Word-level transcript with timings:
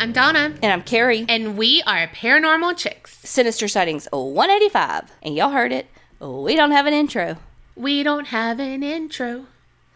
I'm 0.00 0.12
Donna. 0.12 0.54
And 0.62 0.72
I'm 0.72 0.82
Carrie. 0.82 1.26
And 1.28 1.58
we 1.58 1.82
are 1.82 2.06
Paranormal 2.06 2.74
Chicks. 2.78 3.18
Sinister 3.18 3.68
Sightings 3.68 4.08
185. 4.10 5.12
And 5.22 5.34
y'all 5.34 5.50
heard 5.50 5.72
it. 5.72 5.88
We 6.18 6.56
don't 6.56 6.70
have 6.70 6.86
an 6.86 6.94
intro. 6.94 7.36
We 7.76 8.02
don't 8.02 8.28
have 8.28 8.60
an 8.60 8.82
intro. 8.82 9.44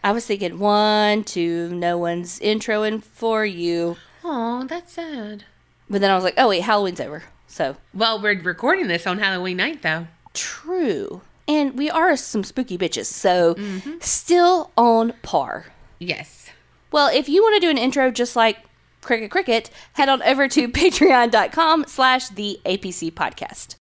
I 0.02 0.12
was 0.12 0.26
thinking 0.26 0.58
one, 0.58 1.24
two, 1.24 1.74
no 1.74 1.96
one's 1.96 2.38
introing 2.40 3.02
for 3.02 3.46
you. 3.46 3.96
Oh, 4.22 4.66
that's 4.68 4.92
sad. 4.92 5.44
But 5.88 6.02
then 6.02 6.10
I 6.10 6.14
was 6.16 6.24
like, 6.24 6.34
oh 6.36 6.50
wait, 6.50 6.64
Halloween's 6.64 7.00
over. 7.00 7.22
So 7.46 7.78
Well, 7.94 8.20
we're 8.20 8.38
recording 8.38 8.88
this 8.88 9.06
on 9.06 9.16
Halloween 9.20 9.56
night 9.56 9.80
though. 9.80 10.06
true. 10.34 11.22
And 11.48 11.78
we 11.78 11.88
are 11.88 12.14
some 12.18 12.44
spooky 12.44 12.76
bitches, 12.76 13.06
so 13.06 13.54
mm-hmm. 13.54 13.94
still 14.00 14.70
on 14.76 15.14
par. 15.22 15.72
Yes. 15.98 16.50
Well, 16.92 17.08
if 17.08 17.26
you 17.26 17.42
want 17.42 17.54
to 17.54 17.66
do 17.66 17.70
an 17.70 17.78
intro 17.78 18.10
just 18.10 18.36
like 18.36 18.58
Cricket 19.04 19.30
Cricket, 19.30 19.70
head 19.94 20.08
on 20.08 20.22
over 20.22 20.48
to 20.48 20.68
patreon.com 20.68 21.84
slash 21.86 22.28
the 22.28 22.60
APC 22.64 23.12
podcast. 23.12 23.76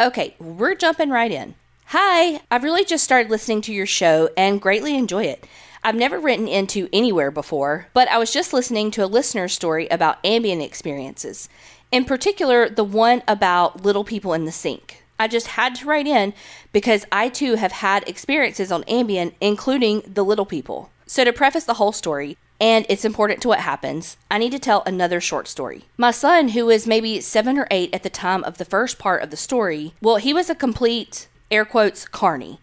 Okay, 0.00 0.36
we're 0.38 0.76
jumping 0.76 1.10
right 1.10 1.32
in. 1.32 1.54
Hi, 1.86 2.40
I've 2.50 2.64
really 2.64 2.84
just 2.84 3.02
started 3.02 3.30
listening 3.30 3.62
to 3.62 3.72
your 3.72 3.86
show 3.86 4.28
and 4.36 4.60
greatly 4.60 4.94
enjoy 4.94 5.24
it. 5.24 5.46
I've 5.82 5.94
never 5.94 6.20
written 6.20 6.46
into 6.46 6.88
anywhere 6.92 7.30
before, 7.30 7.88
but 7.94 8.08
I 8.08 8.18
was 8.18 8.32
just 8.32 8.52
listening 8.52 8.90
to 8.92 9.04
a 9.04 9.06
listener's 9.06 9.54
story 9.54 9.88
about 9.88 10.22
Ambien 10.22 10.62
experiences. 10.62 11.48
In 11.90 12.04
particular, 12.04 12.68
the 12.68 12.84
one 12.84 13.22
about 13.26 13.84
little 13.84 14.04
people 14.04 14.34
in 14.34 14.44
the 14.44 14.52
sink. 14.52 15.02
I 15.18 15.28
just 15.28 15.48
had 15.48 15.74
to 15.76 15.86
write 15.86 16.06
in 16.06 16.34
because 16.72 17.04
I 17.10 17.28
too 17.28 17.54
have 17.54 17.72
had 17.72 18.08
experiences 18.08 18.70
on 18.70 18.84
Ambien, 18.84 19.32
including 19.40 20.02
the 20.06 20.24
little 20.24 20.46
people. 20.46 20.90
So, 21.06 21.24
to 21.24 21.32
preface 21.32 21.64
the 21.64 21.74
whole 21.74 21.92
story, 21.92 22.36
and 22.60 22.84
it's 22.88 23.04
important 23.04 23.40
to 23.42 23.48
what 23.48 23.60
happens, 23.60 24.16
I 24.30 24.38
need 24.38 24.52
to 24.52 24.58
tell 24.58 24.82
another 24.84 25.20
short 25.20 25.48
story. 25.48 25.84
My 25.96 26.10
son, 26.10 26.48
who 26.48 26.66
was 26.66 26.86
maybe 26.86 27.20
seven 27.20 27.58
or 27.58 27.68
eight 27.70 27.94
at 27.94 28.02
the 28.02 28.10
time 28.10 28.42
of 28.44 28.58
the 28.58 28.64
first 28.64 28.98
part 28.98 29.22
of 29.22 29.30
the 29.30 29.36
story, 29.36 29.94
well, 30.00 30.16
he 30.16 30.32
was 30.32 30.50
a 30.50 30.54
complete, 30.54 31.28
air 31.50 31.64
quotes, 31.64 32.06
carny. 32.06 32.60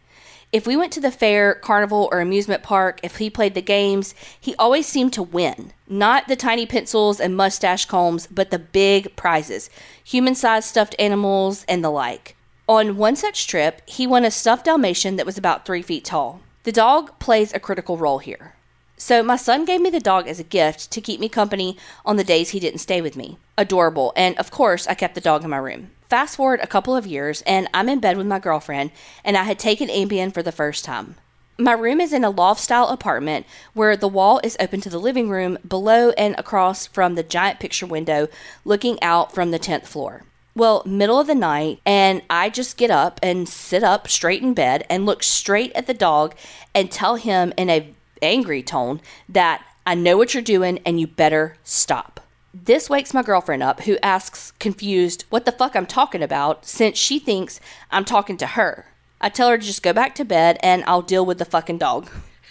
If 0.52 0.66
we 0.66 0.78
went 0.78 0.94
to 0.94 1.02
the 1.02 1.12
fair, 1.12 1.54
carnival, 1.54 2.08
or 2.12 2.22
amusement 2.22 2.64
park, 2.64 3.00
if 3.04 3.18
he 3.18 3.30
played 3.30 3.56
the 3.56 3.62
games, 3.62 4.16
he 4.40 4.56
always 4.56 4.88
seemed 4.88 5.12
to 5.14 5.24
win. 5.24 5.74
Not 5.88 6.28
the 6.28 6.36
tiny 6.36 6.66
pencils 6.66 7.20
and 7.20 7.36
mustache 7.36 7.86
combs, 7.86 8.28
but 8.28 8.52
the 8.52 8.60
big 8.60 9.16
prizes 9.16 9.70
human 10.04 10.36
sized 10.36 10.70
stuffed 10.70 10.96
animals 10.98 11.66
and 11.68 11.84
the 11.84 11.90
like. 11.90 12.36
On 12.68 12.98
one 12.98 13.16
such 13.16 13.48
trip, 13.48 13.82
he 13.86 14.08
won 14.08 14.26
a 14.26 14.32
stuffed 14.32 14.66
Dalmatian 14.66 15.18
that 15.18 15.26
was 15.26 15.38
about 15.38 15.66
three 15.66 15.82
feet 15.82 16.06
tall. 16.06 16.42
The 16.64 16.72
dog 16.72 17.20
plays 17.20 17.54
a 17.54 17.60
critical 17.60 17.98
role 17.98 18.20
here. 18.20 18.55
So, 18.98 19.22
my 19.22 19.36
son 19.36 19.66
gave 19.66 19.82
me 19.82 19.90
the 19.90 20.00
dog 20.00 20.28
as 20.28 20.40
a 20.40 20.44
gift 20.44 20.90
to 20.92 21.02
keep 21.02 21.20
me 21.20 21.28
company 21.28 21.78
on 22.06 22.16
the 22.16 22.24
days 22.24 22.52
he 22.52 22.62
didn't 22.62 22.80
stay 22.80 23.02
with 23.02 23.18
me. 23.18 23.38
Adorable, 23.58 24.14
and 24.16 24.38
of 24.38 24.52
course, 24.52 24.88
I 24.88 24.94
kept 24.94 25.16
the 25.16 25.22
dog 25.22 25.44
in 25.44 25.50
my 25.50 25.58
room. 25.58 25.92
Fast 26.10 26.38
forward 26.38 26.60
a 26.62 26.68
couple 26.68 26.96
of 26.96 27.06
years, 27.06 27.42
and 27.42 27.68
I'm 27.74 27.90
in 27.90 28.00
bed 28.00 28.16
with 28.16 28.28
my 28.28 28.40
girlfriend, 28.40 28.92
and 29.24 29.36
I 29.36 29.44
had 29.44 29.60
taken 29.60 29.90
Ambien 29.90 30.34
for 30.34 30.44
the 30.44 30.52
first 30.52 30.86
time. 30.86 31.16
My 31.58 31.72
room 31.72 32.02
is 32.02 32.14
in 32.14 32.24
a 32.24 32.30
loft 32.30 32.62
style 32.62 32.88
apartment 32.88 33.46
where 33.74 33.96
the 33.96 34.10
wall 34.10 34.42
is 34.44 34.58
open 34.60 34.82
to 34.82 34.90
the 34.90 35.00
living 35.00 35.30
room 35.30 35.58
below 35.68 36.12
and 36.12 36.36
across 36.38 36.86
from 36.86 37.16
the 37.16 37.24
giant 37.24 37.60
picture 37.60 37.86
window 37.86 38.28
looking 38.66 39.02
out 39.02 39.34
from 39.34 39.52
the 39.52 39.60
10th 39.60 39.88
floor. 39.88 40.24
Well, 40.54 40.84
middle 40.86 41.20
of 41.20 41.28
the 41.28 41.36
night, 41.36 41.80
and 41.86 42.22
I 42.30 42.50
just 42.50 42.78
get 42.78 42.92
up 42.92 43.20
and 43.24 43.48
sit 43.48 43.84
up 43.84 44.10
straight 44.10 44.42
in 44.42 44.54
bed 44.54 44.86
and 44.90 45.06
look 45.06 45.24
straight 45.24 45.72
at 45.74 45.88
the 45.88 45.94
dog 45.94 46.36
and 46.74 46.92
tell 46.92 47.16
him 47.16 47.54
in 47.58 47.70
a 47.70 47.95
angry 48.22 48.64
tone 48.64 49.02
that 49.30 49.64
I 49.86 49.96
know 49.96 50.18
what 50.18 50.34
you're 50.34 50.44
doing 50.44 50.80
and 50.86 51.00
you 51.00 51.08
better 51.08 51.58
stop. 51.64 52.22
This 52.54 52.90
wakes 52.90 53.14
my 53.14 53.22
girlfriend 53.22 53.64
up, 53.64 53.82
who 53.82 53.98
asks, 54.02 54.52
confused, 54.60 55.26
what 55.30 55.46
the 55.46 55.52
fuck 55.52 55.76
I'm 55.76 55.86
talking 55.86 56.24
about, 56.24 56.66
since 56.66 56.98
she 56.98 57.20
thinks 57.20 57.60
I'm 57.92 58.06
talking 58.06 58.38
to 58.38 58.48
her. 58.48 58.86
I 59.20 59.30
tell 59.30 59.50
her 59.50 59.58
to 59.58 59.66
just 59.66 59.84
go 59.84 59.94
back 59.94 60.16
to 60.16 60.26
bed 60.26 60.58
and 60.62 60.84
I'll 60.86 61.02
deal 61.02 61.26
with 61.26 61.38
the 61.38 61.46
fucking 61.46 61.78
dog. 61.78 62.10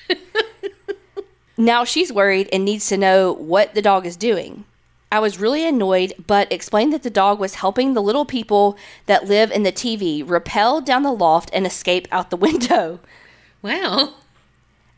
now 1.56 1.84
she's 1.84 2.12
worried 2.12 2.48
and 2.52 2.64
needs 2.64 2.88
to 2.88 2.96
know 2.96 3.32
what 3.32 3.74
the 3.74 3.82
dog 3.82 4.06
is 4.06 4.16
doing. 4.16 4.64
I 5.10 5.20
was 5.20 5.38
really 5.38 5.66
annoyed, 5.66 6.12
but 6.26 6.50
explained 6.52 6.92
that 6.92 7.04
the 7.04 7.10
dog 7.10 7.38
was 7.38 7.56
helping 7.56 7.94
the 7.94 8.02
little 8.02 8.24
people 8.24 8.76
that 9.06 9.28
live 9.28 9.52
in 9.52 9.62
the 9.62 9.70
TV 9.70 10.28
rappel 10.28 10.80
down 10.80 11.02
the 11.04 11.12
loft 11.12 11.50
and 11.52 11.64
escape 11.64 12.08
out 12.10 12.30
the 12.30 12.36
window. 12.48 13.00
Well, 13.62 14.16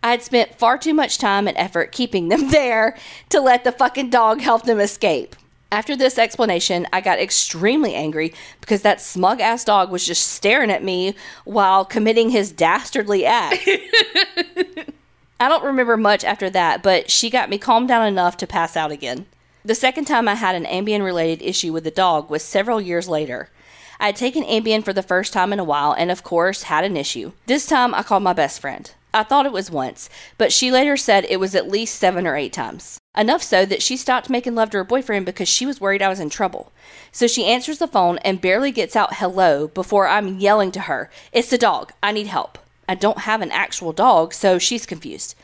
I 0.06 0.11
had 0.11 0.22
spent 0.22 0.55
far 0.55 0.78
too 0.78 0.94
much 0.94 1.19
time 1.19 1.49
and 1.49 1.56
effort 1.56 1.91
keeping 1.91 2.28
them 2.28 2.50
there 2.50 2.97
to 3.31 3.41
let 3.41 3.65
the 3.65 3.72
fucking 3.72 4.11
dog 4.11 4.41
help 4.41 4.62
them 4.62 4.78
escape. 4.78 5.34
After 5.72 5.97
this 5.97 6.17
explanation, 6.17 6.87
I 6.93 7.00
got 7.00 7.19
extremely 7.19 7.93
angry 7.93 8.33
because 8.61 8.83
that 8.83 9.00
smug 9.00 9.41
ass 9.41 9.65
dog 9.65 9.91
was 9.91 10.06
just 10.06 10.28
staring 10.28 10.71
at 10.71 10.84
me 10.84 11.17
while 11.44 11.84
committing 11.84 12.31
his 12.31 12.53
dastardly 12.53 13.27
act. 13.27 13.59
I 15.41 15.49
don't 15.49 15.65
remember 15.65 15.97
much 15.97 16.23
after 16.23 16.49
that, 16.50 16.84
but 16.84 17.11
she 17.11 17.28
got 17.28 17.50
me 17.50 17.59
calmed 17.59 17.88
down 17.88 18.06
enough 18.06 18.37
to 18.37 18.47
pass 18.47 18.77
out 18.77 18.93
again. 18.93 19.27
The 19.65 19.75
second 19.75 20.05
time 20.05 20.28
I 20.28 20.37
had 20.37 20.55
an 20.55 20.67
Ambien 20.67 21.03
related 21.03 21.44
issue 21.44 21.73
with 21.73 21.83
the 21.83 21.91
dog 21.91 22.31
was 22.31 22.44
several 22.44 22.81
years 22.81 23.09
later. 23.09 23.50
I 23.99 24.06
had 24.06 24.17
taken 24.17 24.44
Ambien 24.44 24.84
for 24.84 24.93
the 24.93 25.03
first 25.03 25.33
time 25.33 25.53
in 25.53 25.59
a 25.59 25.65
while 25.65 25.93
and, 25.93 26.12
of 26.12 26.23
course, 26.23 26.62
had 26.62 26.84
an 26.84 26.97
issue. 26.97 27.33
This 27.47 27.67
time 27.67 27.93
I 27.93 28.05
called 28.05 28.23
my 28.23 28.34
best 28.34 28.61
friend. 28.61 28.88
I 29.16 29.22
thought 29.22 29.47
it 29.47 29.53
was 29.53 29.71
once, 29.71 30.10
but 30.37 30.53
she 30.53 30.71
later 30.71 30.94
said 30.99 31.25
it 31.25 31.41
was 31.41 31.54
at 31.54 31.71
least 31.71 31.94
seven 31.94 32.27
or 32.27 32.37
eight 32.37 32.53
times. 32.53 32.99
Enough 33.16 33.43
so 33.43 33.65
that 33.65 33.81
she 33.81 33.97
stopped 33.97 34.28
making 34.28 34.54
love 34.54 34.69
to 34.71 34.77
her 34.77 34.84
boyfriend 34.84 35.25
because 35.25 35.49
she 35.49 35.65
was 35.65 35.81
worried 35.81 36.03
I 36.03 36.10
was 36.10 36.21
in 36.21 36.28
trouble. 36.28 36.71
So 37.12 37.26
she 37.26 37.47
answers 37.47 37.78
the 37.78 37.88
phone 37.88 38.19
and 38.19 38.43
barely 38.43 38.71
gets 38.71 38.94
out 38.94 39.15
hello 39.15 39.69
before 39.69 40.06
I'm 40.06 40.37
yelling 40.37 40.71
to 40.72 40.81
her, 40.81 41.10
It's 41.32 41.49
the 41.49 41.56
dog. 41.56 41.94
I 42.03 42.12
need 42.12 42.26
help. 42.26 42.59
I 42.87 42.94
don't 42.94 43.21
have 43.21 43.41
an 43.41 43.50
actual 43.53 43.94
dog, 43.94 44.34
so 44.34 44.59
she's 44.59 44.84
confused. 44.84 45.34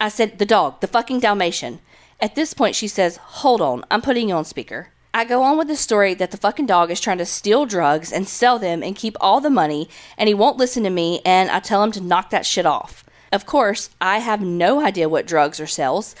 I 0.00 0.08
said, 0.08 0.38
The 0.38 0.46
dog, 0.46 0.80
the 0.80 0.86
fucking 0.86 1.18
Dalmatian. 1.18 1.80
At 2.20 2.36
this 2.36 2.54
point, 2.54 2.76
she 2.76 2.86
says, 2.86 3.16
Hold 3.16 3.60
on, 3.60 3.84
I'm 3.90 4.02
putting 4.02 4.28
you 4.28 4.36
on 4.36 4.44
speaker. 4.44 4.90
I 5.12 5.24
go 5.24 5.42
on 5.42 5.58
with 5.58 5.66
the 5.66 5.74
story 5.74 6.14
that 6.14 6.30
the 6.30 6.36
fucking 6.36 6.66
dog 6.66 6.92
is 6.92 7.00
trying 7.00 7.18
to 7.18 7.26
steal 7.26 7.66
drugs 7.66 8.12
and 8.12 8.28
sell 8.28 8.60
them 8.60 8.84
and 8.84 8.94
keep 8.94 9.16
all 9.20 9.40
the 9.40 9.50
money, 9.50 9.88
and 10.16 10.28
he 10.28 10.34
won't 10.34 10.58
listen 10.58 10.84
to 10.84 10.90
me, 10.90 11.22
and 11.24 11.50
I 11.50 11.58
tell 11.58 11.82
him 11.82 11.90
to 11.92 12.00
knock 12.00 12.30
that 12.30 12.46
shit 12.46 12.66
off. 12.66 13.02
Of 13.36 13.44
course, 13.44 13.90
I 14.00 14.20
have 14.20 14.40
no 14.40 14.80
idea 14.80 15.10
what 15.10 15.26
drugs 15.26 15.60
or 15.60 15.66
sells, 15.66 16.14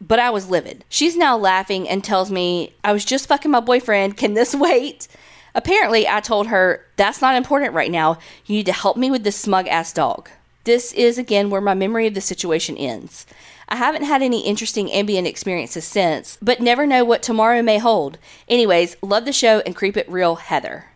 but 0.00 0.18
I 0.18 0.30
was 0.30 0.48
livid. 0.48 0.82
She's 0.88 1.14
now 1.14 1.36
laughing 1.36 1.86
and 1.86 2.02
tells 2.02 2.30
me, 2.30 2.72
I 2.82 2.94
was 2.94 3.04
just 3.04 3.28
fucking 3.28 3.50
my 3.50 3.60
boyfriend. 3.60 4.16
Can 4.16 4.32
this 4.32 4.54
wait? 4.68 5.06
Apparently, 5.54 6.08
I 6.08 6.20
told 6.20 6.46
her, 6.46 6.82
That's 6.96 7.20
not 7.20 7.36
important 7.36 7.74
right 7.74 7.90
now. 7.90 8.16
You 8.46 8.56
need 8.56 8.64
to 8.64 8.72
help 8.72 8.96
me 8.96 9.10
with 9.10 9.24
this 9.24 9.36
smug 9.36 9.68
ass 9.68 9.92
dog. 9.92 10.30
This 10.64 10.94
is 10.94 11.18
again 11.18 11.50
where 11.50 11.60
my 11.60 11.74
memory 11.74 12.06
of 12.06 12.14
the 12.14 12.22
situation 12.22 12.78
ends. 12.78 13.26
I 13.68 13.76
haven't 13.76 14.04
had 14.04 14.22
any 14.22 14.40
interesting 14.46 14.88
Ambien 14.88 15.26
experiences 15.26 15.84
since, 15.84 16.38
but 16.40 16.60
never 16.60 16.86
know 16.86 17.04
what 17.04 17.22
tomorrow 17.22 17.60
may 17.60 17.76
hold. 17.76 18.16
Anyways, 18.48 18.96
love 19.02 19.26
the 19.26 19.34
show 19.34 19.58
and 19.66 19.76
creep 19.76 19.98
it 19.98 20.08
real, 20.08 20.36
Heather. 20.36 20.86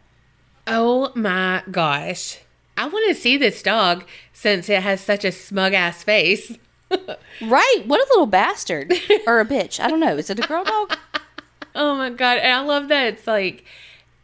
oh 0.66 1.12
my 1.14 1.62
gosh. 1.70 2.38
I 2.78 2.86
want 2.88 3.06
to 3.08 3.14
see 3.14 3.36
this 3.36 3.62
dog 3.62 4.04
since 4.32 4.68
it 4.70 4.82
has 4.82 5.00
such 5.00 5.24
a 5.24 5.32
smug 5.32 5.74
ass 5.74 6.02
face. 6.02 6.56
Right, 7.42 7.82
what 7.86 8.00
a 8.00 8.08
little 8.10 8.24
bastard. 8.26 8.92
or 9.26 9.40
a 9.40 9.44
bitch. 9.44 9.78
I 9.78 9.88
don't 9.88 10.00
know. 10.00 10.16
Is 10.16 10.30
it 10.30 10.38
a 10.38 10.48
girl 10.48 10.64
dog? 10.64 10.96
Oh 11.74 11.94
my 11.96 12.08
god. 12.10 12.38
And 12.38 12.50
I 12.52 12.60
love 12.60 12.88
that 12.88 13.06
it's 13.06 13.26
like 13.26 13.64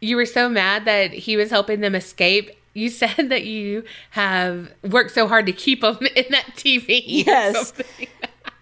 you 0.00 0.16
were 0.16 0.24
so 0.26 0.48
mad 0.48 0.86
that 0.86 1.12
he 1.12 1.36
was 1.36 1.50
helping 1.50 1.80
them 1.80 1.94
escape. 1.94 2.50
You 2.72 2.88
said 3.02 3.28
that 3.28 3.44
you 3.44 3.84
have 4.10 4.72
worked 4.82 5.12
so 5.12 5.28
hard 5.28 5.46
to 5.46 5.52
keep 5.52 5.84
him 5.84 5.98
in 6.16 6.24
that 6.30 6.46
TV. 6.56 7.02
Yes. 7.06 7.72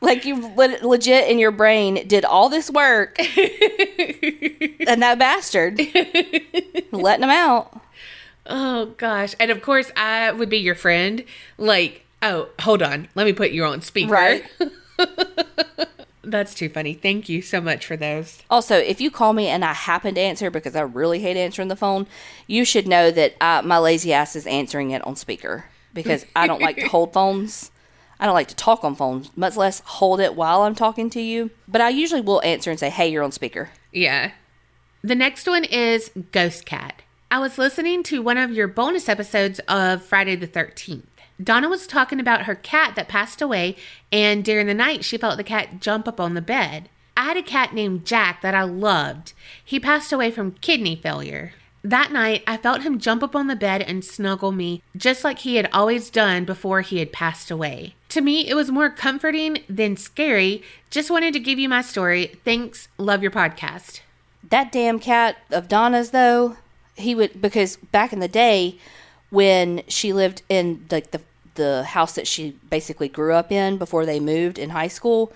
Like 0.02 0.24
you 0.26 0.34
le- 0.56 0.84
legit 0.86 1.30
in 1.30 1.38
your 1.38 1.52
brain 1.52 2.06
did 2.08 2.24
all 2.24 2.48
this 2.48 2.70
work, 2.70 3.16
and 3.20 5.00
that 5.00 5.16
bastard 5.18 5.78
letting 6.90 7.22
him 7.22 7.30
out. 7.30 7.80
Oh 8.46 8.86
gosh. 8.96 9.34
And 9.38 9.50
of 9.50 9.62
course 9.62 9.90
I 9.96 10.30
would 10.32 10.48
be 10.48 10.58
your 10.58 10.74
friend. 10.74 11.24
Like, 11.58 12.04
oh, 12.22 12.48
hold 12.60 12.82
on. 12.82 13.08
Let 13.14 13.24
me 13.24 13.32
put 13.32 13.52
you 13.52 13.64
on 13.64 13.82
speaker. 13.82 14.12
Right. 14.12 14.44
That's 16.24 16.54
too 16.54 16.68
funny. 16.68 16.94
Thank 16.94 17.28
you 17.28 17.42
so 17.42 17.60
much 17.60 17.84
for 17.84 17.96
those. 17.96 18.42
Also, 18.48 18.76
if 18.76 19.00
you 19.00 19.10
call 19.10 19.32
me 19.32 19.48
and 19.48 19.64
I 19.64 19.72
happen 19.72 20.14
to 20.14 20.20
answer 20.20 20.50
because 20.50 20.76
I 20.76 20.82
really 20.82 21.18
hate 21.18 21.36
answering 21.36 21.68
the 21.68 21.76
phone, 21.76 22.06
you 22.46 22.64
should 22.64 22.86
know 22.86 23.10
that 23.10 23.34
uh, 23.40 23.62
my 23.62 23.78
lazy 23.78 24.12
ass 24.12 24.36
is 24.36 24.46
answering 24.46 24.92
it 24.92 25.04
on 25.04 25.16
speaker 25.16 25.64
because 25.92 26.24
I 26.36 26.46
don't 26.46 26.62
like 26.62 26.76
to 26.76 26.86
hold 26.88 27.12
phones. 27.12 27.72
I 28.20 28.26
don't 28.26 28.34
like 28.34 28.48
to 28.48 28.56
talk 28.56 28.84
on 28.84 28.94
phones, 28.94 29.36
much 29.36 29.56
less 29.56 29.80
hold 29.84 30.20
it 30.20 30.36
while 30.36 30.62
I'm 30.62 30.76
talking 30.76 31.10
to 31.10 31.20
you. 31.20 31.50
But 31.66 31.80
I 31.80 31.88
usually 31.88 32.20
will 32.20 32.40
answer 32.42 32.70
and 32.70 32.78
say, 32.78 32.88
"Hey, 32.88 33.08
you're 33.08 33.24
on 33.24 33.32
speaker." 33.32 33.70
Yeah. 33.90 34.30
The 35.02 35.16
next 35.16 35.48
one 35.48 35.64
is 35.64 36.12
Ghost 36.30 36.64
Cat. 36.64 37.01
I 37.32 37.38
was 37.38 37.56
listening 37.56 38.02
to 38.02 38.20
one 38.20 38.36
of 38.36 38.52
your 38.52 38.68
bonus 38.68 39.08
episodes 39.08 39.58
of 39.60 40.04
Friday 40.04 40.36
the 40.36 40.46
13th. 40.46 41.06
Donna 41.42 41.66
was 41.66 41.86
talking 41.86 42.20
about 42.20 42.42
her 42.42 42.54
cat 42.54 42.94
that 42.94 43.08
passed 43.08 43.40
away, 43.40 43.74
and 44.12 44.44
during 44.44 44.66
the 44.66 44.74
night, 44.74 45.02
she 45.02 45.16
felt 45.16 45.38
the 45.38 45.42
cat 45.42 45.80
jump 45.80 46.06
up 46.06 46.20
on 46.20 46.34
the 46.34 46.42
bed. 46.42 46.90
I 47.16 47.24
had 47.24 47.38
a 47.38 47.42
cat 47.42 47.72
named 47.72 48.04
Jack 48.04 48.42
that 48.42 48.54
I 48.54 48.64
loved. 48.64 49.32
He 49.64 49.80
passed 49.80 50.12
away 50.12 50.30
from 50.30 50.58
kidney 50.60 50.94
failure. 50.94 51.54
That 51.82 52.12
night, 52.12 52.42
I 52.46 52.58
felt 52.58 52.82
him 52.82 52.98
jump 52.98 53.22
up 53.22 53.34
on 53.34 53.46
the 53.46 53.56
bed 53.56 53.80
and 53.80 54.04
snuggle 54.04 54.52
me, 54.52 54.82
just 54.94 55.24
like 55.24 55.38
he 55.38 55.56
had 55.56 55.70
always 55.72 56.10
done 56.10 56.44
before 56.44 56.82
he 56.82 56.98
had 56.98 57.12
passed 57.14 57.50
away. 57.50 57.94
To 58.10 58.20
me, 58.20 58.46
it 58.46 58.54
was 58.54 58.70
more 58.70 58.90
comforting 58.90 59.60
than 59.70 59.96
scary. 59.96 60.62
Just 60.90 61.10
wanted 61.10 61.32
to 61.32 61.40
give 61.40 61.58
you 61.58 61.70
my 61.70 61.80
story. 61.80 62.38
Thanks. 62.44 62.88
Love 62.98 63.22
your 63.22 63.32
podcast. 63.32 64.02
That 64.50 64.70
damn 64.70 64.98
cat 64.98 65.38
of 65.50 65.68
Donna's, 65.68 66.10
though, 66.10 66.58
he 66.96 67.14
would 67.14 67.40
because 67.40 67.76
back 67.76 68.12
in 68.12 68.20
the 68.20 68.28
day 68.28 68.78
when 69.30 69.82
she 69.88 70.12
lived 70.12 70.42
in 70.48 70.84
like 70.90 71.10
the 71.10 71.20
the 71.54 71.84
house 71.84 72.14
that 72.14 72.26
she 72.26 72.56
basically 72.70 73.08
grew 73.08 73.34
up 73.34 73.52
in 73.52 73.76
before 73.76 74.06
they 74.06 74.18
moved 74.20 74.58
in 74.58 74.70
high 74.70 74.88
school, 74.88 75.32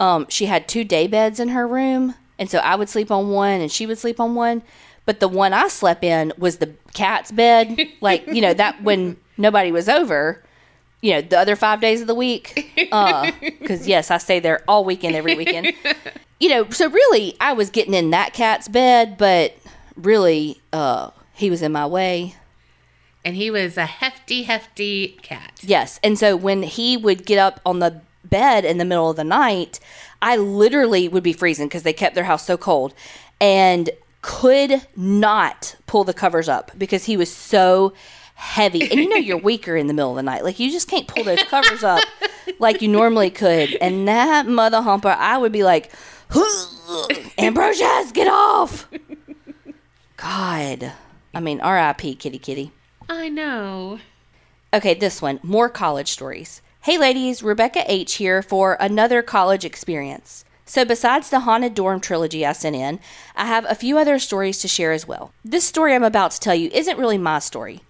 um, 0.00 0.26
she 0.28 0.46
had 0.46 0.66
two 0.66 0.84
day 0.84 1.06
beds 1.06 1.38
in 1.38 1.50
her 1.50 1.66
room, 1.66 2.14
and 2.38 2.50
so 2.50 2.58
I 2.58 2.74
would 2.74 2.88
sleep 2.88 3.10
on 3.10 3.30
one 3.30 3.60
and 3.60 3.70
she 3.70 3.86
would 3.86 3.98
sleep 3.98 4.20
on 4.20 4.34
one. 4.34 4.62
But 5.04 5.18
the 5.18 5.28
one 5.28 5.52
I 5.52 5.66
slept 5.68 6.04
in 6.04 6.32
was 6.38 6.58
the 6.58 6.72
cat's 6.94 7.32
bed, 7.32 7.78
like 8.00 8.26
you 8.26 8.40
know 8.40 8.54
that 8.54 8.82
when 8.82 9.16
nobody 9.36 9.72
was 9.72 9.88
over, 9.88 10.42
you 11.00 11.12
know 11.14 11.20
the 11.20 11.38
other 11.38 11.56
five 11.56 11.80
days 11.80 12.00
of 12.00 12.06
the 12.06 12.14
week, 12.14 12.72
because 12.76 13.86
yes, 13.86 14.10
I 14.10 14.18
stay 14.18 14.40
there 14.40 14.62
all 14.68 14.84
weekend, 14.84 15.16
every 15.16 15.34
weekend. 15.34 15.72
You 16.38 16.48
know, 16.48 16.70
so 16.70 16.90
really 16.90 17.36
I 17.40 17.52
was 17.52 17.70
getting 17.70 17.94
in 17.94 18.10
that 18.10 18.32
cat's 18.34 18.66
bed, 18.66 19.16
but 19.16 19.56
really 19.96 20.60
uh, 20.72 21.10
he 21.32 21.50
was 21.50 21.62
in 21.62 21.72
my 21.72 21.86
way. 21.86 22.36
And 23.24 23.36
he 23.36 23.50
was 23.50 23.76
a 23.76 23.86
hefty, 23.86 24.42
hefty 24.42 25.18
cat. 25.22 25.60
Yes. 25.62 26.00
And 26.02 26.18
so 26.18 26.36
when 26.36 26.62
he 26.64 26.96
would 26.96 27.24
get 27.24 27.38
up 27.38 27.60
on 27.64 27.78
the 27.78 28.00
bed 28.24 28.64
in 28.64 28.78
the 28.78 28.84
middle 28.84 29.10
of 29.10 29.16
the 29.16 29.24
night, 29.24 29.78
I 30.20 30.36
literally 30.36 31.08
would 31.08 31.22
be 31.22 31.32
freezing 31.32 31.68
because 31.68 31.84
they 31.84 31.92
kept 31.92 32.14
their 32.14 32.24
house 32.24 32.44
so 32.44 32.56
cold 32.56 32.94
and 33.40 33.90
could 34.22 34.86
not 34.96 35.76
pull 35.86 36.04
the 36.04 36.14
covers 36.14 36.48
up 36.48 36.70
because 36.78 37.04
he 37.04 37.16
was 37.16 37.30
so 37.30 37.92
heavy. 38.34 38.82
And 38.82 38.94
you 38.94 39.08
know, 39.08 39.16
you're 39.16 39.38
weaker 39.50 39.76
in 39.76 39.86
the 39.86 39.94
middle 39.94 40.10
of 40.10 40.16
the 40.16 40.22
night. 40.22 40.44
Like, 40.44 40.58
you 40.58 40.70
just 40.70 40.88
can't 40.88 41.06
pull 41.06 41.24
those 41.24 41.42
covers 41.44 41.84
up 41.84 42.02
like 42.58 42.82
you 42.82 42.88
normally 42.88 43.30
could. 43.30 43.76
And 43.80 44.06
that 44.08 44.46
mother 44.46 44.80
humper, 44.80 45.16
I 45.16 45.38
would 45.38 45.52
be 45.52 45.64
like, 45.64 45.92
Ambrosius, 47.38 48.12
get 48.12 48.28
off. 48.28 48.88
God. 50.22 50.92
I 51.34 51.40
mean, 51.40 51.58
RIP, 51.58 52.18
kitty 52.20 52.38
kitty. 52.38 52.70
I 53.08 53.28
know. 53.28 53.98
Okay, 54.72 54.94
this 54.94 55.20
one 55.20 55.40
more 55.42 55.68
college 55.68 56.12
stories. 56.12 56.62
Hey, 56.82 56.96
ladies, 56.96 57.42
Rebecca 57.42 57.82
H 57.90 58.14
here 58.14 58.40
for 58.40 58.76
another 58.78 59.20
college 59.22 59.64
experience. 59.64 60.44
So, 60.64 60.84
besides 60.84 61.28
the 61.28 61.40
Haunted 61.40 61.74
Dorm 61.74 61.98
trilogy 61.98 62.46
I 62.46 62.52
sent 62.52 62.76
in, 62.76 63.00
I 63.34 63.46
have 63.46 63.66
a 63.68 63.74
few 63.74 63.98
other 63.98 64.20
stories 64.20 64.60
to 64.60 64.68
share 64.68 64.92
as 64.92 65.08
well. 65.08 65.32
This 65.44 65.64
story 65.64 65.92
I'm 65.92 66.04
about 66.04 66.30
to 66.30 66.40
tell 66.40 66.54
you 66.54 66.70
isn't 66.72 66.98
really 66.98 67.18
my 67.18 67.40
story. 67.40 67.80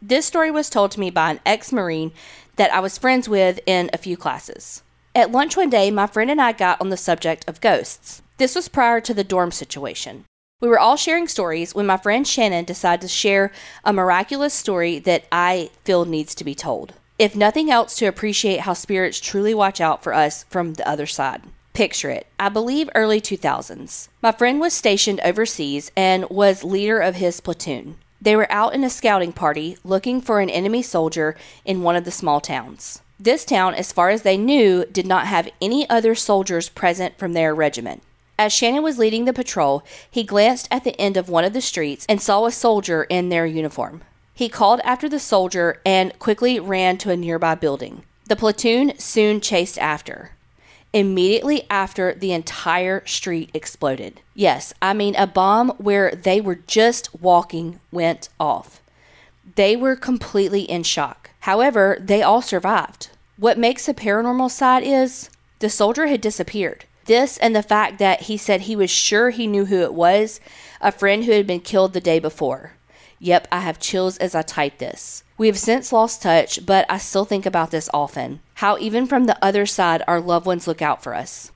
This 0.00 0.24
story 0.24 0.50
was 0.50 0.70
told 0.70 0.92
to 0.92 1.00
me 1.00 1.10
by 1.10 1.32
an 1.32 1.40
ex 1.44 1.72
Marine 1.72 2.12
that 2.56 2.72
I 2.72 2.80
was 2.80 2.96
friends 2.96 3.28
with 3.28 3.60
in 3.66 3.90
a 3.92 3.98
few 3.98 4.16
classes. 4.16 4.82
At 5.14 5.30
lunch 5.30 5.58
one 5.58 5.68
day, 5.68 5.90
my 5.90 6.06
friend 6.06 6.30
and 6.30 6.40
I 6.40 6.52
got 6.52 6.80
on 6.80 6.88
the 6.88 6.96
subject 6.96 7.46
of 7.46 7.60
ghosts. 7.60 8.22
This 8.38 8.54
was 8.54 8.68
prior 8.68 9.02
to 9.02 9.12
the 9.12 9.24
dorm 9.24 9.50
situation. 9.52 10.24
We 10.62 10.68
were 10.68 10.78
all 10.78 10.94
sharing 10.94 11.26
stories 11.26 11.74
when 11.74 11.86
my 11.86 11.96
friend 11.96 12.24
Shannon 12.24 12.64
decided 12.64 13.00
to 13.00 13.08
share 13.08 13.50
a 13.84 13.92
miraculous 13.92 14.54
story 14.54 15.00
that 15.00 15.24
I 15.32 15.70
feel 15.82 16.04
needs 16.04 16.36
to 16.36 16.44
be 16.44 16.54
told. 16.54 16.94
If 17.18 17.34
nothing 17.34 17.68
else, 17.68 17.96
to 17.96 18.06
appreciate 18.06 18.60
how 18.60 18.74
spirits 18.74 19.18
truly 19.18 19.54
watch 19.54 19.80
out 19.80 20.04
for 20.04 20.14
us 20.14 20.44
from 20.44 20.74
the 20.74 20.88
other 20.88 21.06
side. 21.06 21.42
Picture 21.72 22.10
it. 22.10 22.28
I 22.38 22.48
believe 22.48 22.88
early 22.94 23.20
2000s. 23.20 24.06
My 24.22 24.30
friend 24.30 24.60
was 24.60 24.72
stationed 24.72 25.18
overseas 25.24 25.90
and 25.96 26.30
was 26.30 26.62
leader 26.62 27.00
of 27.00 27.16
his 27.16 27.40
platoon. 27.40 27.96
They 28.20 28.36
were 28.36 28.50
out 28.50 28.72
in 28.72 28.84
a 28.84 28.90
scouting 28.90 29.32
party 29.32 29.78
looking 29.82 30.20
for 30.20 30.38
an 30.38 30.48
enemy 30.48 30.82
soldier 30.82 31.34
in 31.64 31.82
one 31.82 31.96
of 31.96 32.04
the 32.04 32.12
small 32.12 32.40
towns. 32.40 33.02
This 33.18 33.44
town, 33.44 33.74
as 33.74 33.90
far 33.90 34.10
as 34.10 34.22
they 34.22 34.36
knew, 34.36 34.84
did 34.84 35.08
not 35.08 35.26
have 35.26 35.50
any 35.60 35.90
other 35.90 36.14
soldiers 36.14 36.68
present 36.68 37.18
from 37.18 37.32
their 37.32 37.52
regiment. 37.52 38.04
As 38.38 38.52
Shannon 38.52 38.82
was 38.82 38.98
leading 38.98 39.24
the 39.24 39.32
patrol, 39.32 39.84
he 40.10 40.24
glanced 40.24 40.68
at 40.70 40.84
the 40.84 40.98
end 41.00 41.16
of 41.16 41.28
one 41.28 41.44
of 41.44 41.52
the 41.52 41.60
streets 41.60 42.06
and 42.08 42.20
saw 42.20 42.46
a 42.46 42.52
soldier 42.52 43.04
in 43.04 43.28
their 43.28 43.46
uniform. 43.46 44.02
He 44.34 44.48
called 44.48 44.80
after 44.84 45.08
the 45.08 45.20
soldier 45.20 45.80
and 45.84 46.18
quickly 46.18 46.58
ran 46.58 46.98
to 46.98 47.10
a 47.10 47.16
nearby 47.16 47.54
building. 47.54 48.04
The 48.28 48.36
platoon 48.36 48.98
soon 48.98 49.40
chased 49.40 49.78
after. 49.78 50.32
Immediately 50.92 51.66
after, 51.70 52.14
the 52.14 52.32
entire 52.32 53.06
street 53.06 53.50
exploded. 53.54 54.20
Yes, 54.34 54.74
I 54.82 54.92
mean 54.92 55.14
a 55.16 55.26
bomb 55.26 55.70
where 55.78 56.14
they 56.14 56.40
were 56.40 56.56
just 56.66 57.14
walking 57.20 57.80
went 57.90 58.28
off. 58.38 58.82
They 59.54 59.74
were 59.76 59.96
completely 59.96 60.62
in 60.62 60.82
shock. 60.82 61.30
However, 61.40 61.98
they 62.00 62.22
all 62.22 62.42
survived. 62.42 63.10
What 63.36 63.58
makes 63.58 63.86
the 63.86 63.94
paranormal 63.94 64.50
side 64.50 64.82
is 64.82 65.30
the 65.58 65.70
soldier 65.70 66.06
had 66.06 66.20
disappeared. 66.20 66.84
This 67.06 67.36
and 67.38 67.54
the 67.54 67.62
fact 67.62 67.98
that 67.98 68.22
he 68.22 68.36
said 68.36 68.62
he 68.62 68.76
was 68.76 68.90
sure 68.90 69.30
he 69.30 69.46
knew 69.46 69.66
who 69.66 69.80
it 69.80 69.94
was 69.94 70.40
a 70.80 70.92
friend 70.92 71.24
who 71.24 71.32
had 71.32 71.46
been 71.46 71.60
killed 71.60 71.92
the 71.92 72.00
day 72.00 72.18
before. 72.18 72.72
Yep, 73.18 73.46
I 73.52 73.60
have 73.60 73.78
chills 73.78 74.16
as 74.18 74.34
I 74.34 74.42
type 74.42 74.78
this. 74.78 75.22
We 75.38 75.46
have 75.46 75.58
since 75.58 75.92
lost 75.92 76.22
touch, 76.22 76.66
but 76.66 76.84
I 76.88 76.98
still 76.98 77.24
think 77.24 77.46
about 77.46 77.70
this 77.70 77.88
often. 77.94 78.40
How, 78.54 78.78
even 78.78 79.06
from 79.06 79.26
the 79.26 79.38
other 79.44 79.64
side, 79.64 80.02
our 80.08 80.20
loved 80.20 80.46
ones 80.46 80.66
look 80.66 80.82
out 80.82 81.02
for 81.02 81.14
us. 81.14 81.52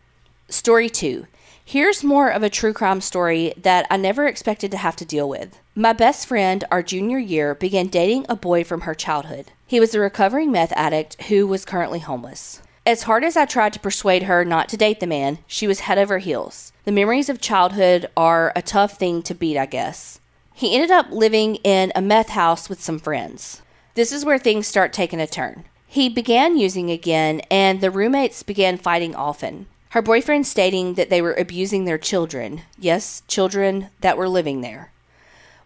Story 0.49 0.89
2. 0.89 1.27
Here's 1.65 2.05
more 2.05 2.29
of 2.29 2.45
a 2.45 2.51
true 2.51 2.73
crime 2.73 3.01
story 3.01 3.53
that 3.57 3.89
I 3.91 3.97
never 3.97 4.29
expected 4.29 4.71
to 4.71 4.77
have 4.77 4.95
to 4.97 5.05
deal 5.05 5.29
with. 5.29 5.59
My 5.75 5.93
best 5.93 6.29
friend, 6.29 6.63
our 6.71 6.81
junior 6.81 7.19
year, 7.19 7.57
began 7.57 7.89
dating 7.89 8.27
a 8.29 8.37
boy 8.37 8.63
from 8.63 8.83
her 8.83 8.95
childhood. 8.95 9.51
He 9.67 9.81
was 9.81 9.93
a 9.93 9.99
recovering 9.99 10.53
meth 10.53 10.73
addict 10.77 11.21
who 11.25 11.49
was 11.49 11.65
currently 11.65 11.99
homeless. 11.99 12.63
As 12.87 13.03
hard 13.03 13.25
as 13.25 13.37
I 13.37 13.47
tried 13.47 13.73
to 13.73 13.81
persuade 13.81 14.23
her 14.23 14.45
not 14.45 14.69
to 14.69 14.77
date 14.77 15.01
the 15.01 15.09
man, 15.09 15.39
she 15.49 15.67
was 15.67 15.81
head 15.81 15.99
over 15.99 16.19
heels. 16.19 16.73
The 16.85 16.93
memories 16.93 17.29
of 17.29 17.41
childhood 17.41 18.09
are 18.17 18.53
a 18.55 18.63
tough 18.63 18.97
thing 18.97 19.23
to 19.25 19.35
beat, 19.35 19.59
I 19.59 19.67
guess. 19.67 20.21
He 20.55 20.73
ended 20.73 20.93
up 20.93 21.11
living 21.11 21.57
in 21.57 21.91
a 21.97 22.01
meth 22.01 22.29
house 22.29 22.69
with 22.69 22.81
some 22.81 23.01
friends. 23.01 23.61
This 23.95 24.13
is 24.13 24.25
where 24.25 24.39
things 24.39 24.69
start 24.69 24.93
taking 24.93 25.21
a 25.21 25.27
turn. 25.27 25.65
He 25.89 26.09
began 26.09 26.57
using 26.57 26.89
again, 26.93 27.41
and 27.51 27.81
the 27.81 27.91
roommates 27.91 28.45
began 28.45 28.79
fighting 28.79 29.17
often. 29.17 29.67
Her 29.89 30.01
boyfriend 30.01 30.47
stating 30.47 30.95
that 30.95 31.11
they 31.11 31.21
were 31.21 31.35
abusing 31.35 31.87
their 31.87 31.99
children. 31.99 32.63
Yes, 32.79 33.25
children 33.27 33.89
that 34.01 34.17
were 34.17 34.29
living 34.29 34.61
there. 34.61 34.93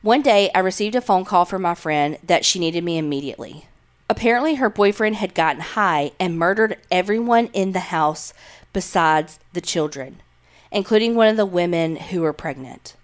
One 0.00 0.22
day, 0.22 0.50
I 0.54 0.60
received 0.60 0.94
a 0.94 1.02
phone 1.02 1.26
call 1.26 1.44
from 1.44 1.60
my 1.60 1.74
friend 1.74 2.16
that 2.22 2.46
she 2.46 2.58
needed 2.58 2.82
me 2.82 2.96
immediately. 2.96 3.66
Apparently, 4.20 4.56
her 4.56 4.68
boyfriend 4.68 5.16
had 5.16 5.32
gotten 5.32 5.62
high 5.62 6.12
and 6.20 6.38
murdered 6.38 6.76
everyone 6.90 7.46
in 7.54 7.72
the 7.72 7.88
house 7.88 8.34
besides 8.70 9.38
the 9.54 9.62
children, 9.62 10.20
including 10.70 11.14
one 11.14 11.28
of 11.28 11.38
the 11.38 11.46
women 11.46 11.96
who 11.96 12.20
were 12.20 12.34
pregnant. 12.34 12.96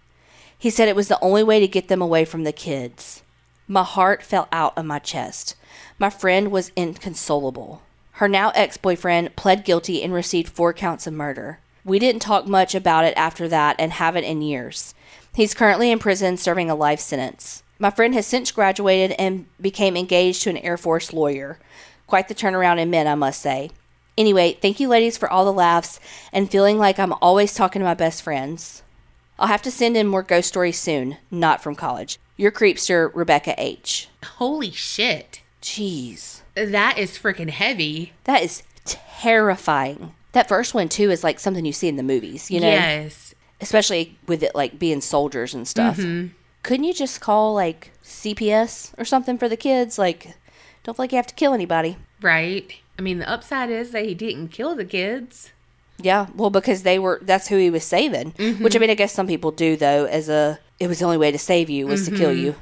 He 0.59 0.69
said 0.69 0.89
it 0.89 0.95
was 0.95 1.09
the 1.09 1.19
only 1.23 1.43
way 1.43 1.59
to 1.59 1.67
get 1.67 1.89
them 1.89 2.03
away 2.03 2.27
from 2.27 2.45
the 2.45 2.53
kids. 2.53 3.23
My 3.67 3.83
heart 3.83 4.23
fell 4.23 4.47
out 4.53 4.77
of 4.77 4.85
my 4.85 4.99
chest. 4.99 5.57
My 5.99 6.11
friend 6.11 6.51
was 6.51 6.71
inconsolable. 6.77 7.81
Her 8.11 8.29
now 8.29 8.51
ex 8.51 8.77
boyfriend 8.77 9.37
pled 9.37 9.65
guilty 9.65 10.03
and 10.03 10.13
received 10.13 10.53
four 10.53 10.75
counts 10.75 11.07
of 11.07 11.15
murder. 11.15 11.61
We 11.83 11.99
didn't 11.99 12.21
talk 12.21 12.47
much 12.47 12.75
about 12.75 13.07
it 13.07 13.17
after 13.17 13.49
that 13.49 13.77
and 13.79 13.93
haven't 13.93 14.25
in 14.25 14.43
years. 14.43 14.95
He's 15.35 15.55
currently 15.55 15.91
in 15.91 15.99
prison 15.99 16.37
serving 16.37 16.69
a 16.69 16.75
life 16.75 17.01
sentence. 17.01 17.63
My 17.79 17.91
friend 17.91 18.15
has 18.15 18.27
since 18.27 18.51
graduated 18.51 19.15
and 19.19 19.47
became 19.61 19.97
engaged 19.97 20.43
to 20.43 20.51
an 20.51 20.57
Air 20.59 20.77
Force 20.77 21.13
lawyer. 21.13 21.59
Quite 22.07 22.29
the 22.29 22.35
turnaround 22.35 22.79
in 22.79 22.91
men, 22.91 23.07
I 23.07 23.15
must 23.15 23.43
say. 23.43 23.71
Anyway, 24.17 24.57
thank 24.63 24.81
you, 24.81 24.89
ladies, 24.89 25.19
for 25.19 25.31
all 25.31 25.45
the 25.45 25.53
laughs 25.53 26.01
and 26.33 26.51
feeling 26.51 26.79
like 26.79 26.99
I'm 26.99 27.13
always 27.21 27.53
talking 27.53 27.81
to 27.81 27.87
my 27.87 27.95
best 27.95 28.23
friends. 28.23 28.83
I'll 29.39 29.49
have 29.49 29.63
to 29.63 29.71
send 29.71 29.97
in 29.97 30.07
more 30.07 30.23
ghost 30.23 30.49
stories 30.49 30.79
soon, 30.79 31.19
not 31.31 31.63
from 31.63 31.75
college. 31.75 32.19
Your 32.39 32.51
creepster, 32.51 33.11
Rebecca 33.15 33.55
H. 33.59 34.09
Holy 34.25 34.71
shit. 34.71 35.43
Jeez. 35.61 36.41
That 36.55 36.97
is 36.97 37.19
freaking 37.19 37.51
heavy. 37.51 38.15
That 38.25 38.43
is 38.43 38.63
terrifying. 38.87 40.15
That 40.33 40.49
first 40.49 40.73
one, 40.73 40.89
too, 40.89 41.11
is 41.11 41.23
like 41.23 41.39
something 41.39 41.67
you 41.67 41.73
see 41.73 41.89
in 41.89 41.97
the 41.97 42.03
movies, 42.03 42.51
you 42.51 42.61
know? 42.61 42.69
Yes. 42.69 43.35
Especially 43.61 44.17
with 44.27 44.43
it 44.43 44.55
like 44.55 44.79
being 44.79 45.03
soldiers 45.03 45.53
and 45.53 45.69
stuff. 45.69 45.99
Mm-hmm. 45.99 46.29
Couldn't 46.67 46.83
you 46.83 46.95
just 46.95 47.21
call 47.21 47.55
like 47.55 47.93
CPS 48.03 48.93
or 48.99 49.05
something 49.05 49.39
for 49.39 49.49
the 49.49 49.57
kids? 49.57 50.01
Like, 50.01 50.35
don't 50.83 50.97
feel 50.97 51.05
like 51.05 51.13
you 51.13 51.17
have 51.17 51.29
to 51.29 51.35
kill 51.35 51.55
anybody. 51.55 51.97
Right. 52.21 52.75
I 52.99 53.03
mean, 53.03 53.21
the 53.21 53.31
upside 53.31 53.71
is 53.71 53.93
that 53.93 54.05
he 54.05 54.15
didn't 54.17 54.49
kill 54.49 54.75
the 54.75 54.85
kids. 54.85 55.53
Yeah, 56.03 56.27
well, 56.35 56.51
because 56.51 56.83
they 56.83 56.99
were, 56.99 57.21
that's 57.23 57.47
who 57.47 57.57
he 57.57 57.71
was 57.71 57.85
saving. 57.85 58.33
Mm-hmm. 58.33 58.65
Which, 58.65 58.75
I 58.75 58.81
mean, 58.81 58.91
I 58.91 58.95
guess 58.95 59.13
some 59.13 59.29
people 59.29 59.53
do, 59.53 59.77
though, 59.77 60.07
as 60.07 60.29
a, 60.29 60.59
it 60.81 60.89
was 60.89 60.99
the 60.99 61.05
only 61.05 61.19
way 61.19 61.31
to 61.31 61.39
save 61.39 61.71
you 61.71 61.87
was 61.87 62.05
to 62.07 62.17
kill 62.17 62.31
mm-hmm. 62.31 62.47
you. 62.47 62.55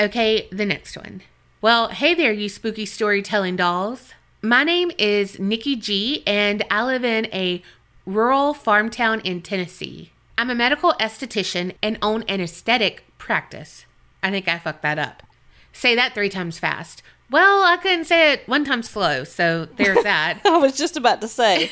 Okay, 0.00 0.48
the 0.50 0.64
next 0.64 0.96
one. 0.96 1.20
Well, 1.60 1.88
hey 1.88 2.14
there, 2.14 2.32
you 2.32 2.48
spooky 2.48 2.86
storytelling 2.86 3.56
dolls. 3.56 4.14
My 4.40 4.64
name 4.64 4.90
is 4.98 5.38
Nikki 5.38 5.76
G, 5.76 6.22
and 6.26 6.64
I 6.70 6.82
live 6.82 7.04
in 7.04 7.26
a 7.34 7.62
rural 8.06 8.54
farm 8.54 8.88
town 8.88 9.20
in 9.20 9.42
Tennessee. 9.42 10.10
I'm 10.36 10.50
a 10.50 10.54
medical 10.54 10.92
esthetician 10.94 11.74
and 11.82 11.98
own 12.02 12.22
an 12.24 12.40
aesthetic 12.40 13.04
practice. 13.18 13.86
I 14.22 14.30
think 14.30 14.48
I 14.48 14.58
fucked 14.58 14.82
that 14.82 14.98
up. 14.98 15.22
Say 15.72 15.94
that 15.94 16.14
three 16.14 16.28
times 16.28 16.58
fast. 16.58 17.02
Well, 17.30 17.62
I 17.64 17.76
couldn't 17.76 18.04
say 18.04 18.32
it 18.32 18.46
one 18.48 18.64
time 18.64 18.82
slow, 18.82 19.24
so 19.24 19.66
there's 19.76 20.02
that. 20.04 20.40
I 20.44 20.58
was 20.58 20.76
just 20.76 20.96
about 20.96 21.20
to 21.20 21.28
say. 21.28 21.70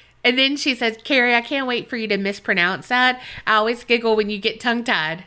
and 0.24 0.38
then 0.38 0.56
she 0.56 0.74
says, 0.74 0.98
Carrie, 1.04 1.34
I 1.34 1.40
can't 1.42 1.66
wait 1.66 1.88
for 1.88 1.96
you 1.96 2.08
to 2.08 2.16
mispronounce 2.16 2.88
that. 2.88 3.20
I 3.46 3.54
always 3.56 3.84
giggle 3.84 4.16
when 4.16 4.30
you 4.30 4.38
get 4.38 4.60
tongue 4.60 4.84
tied. 4.84 5.24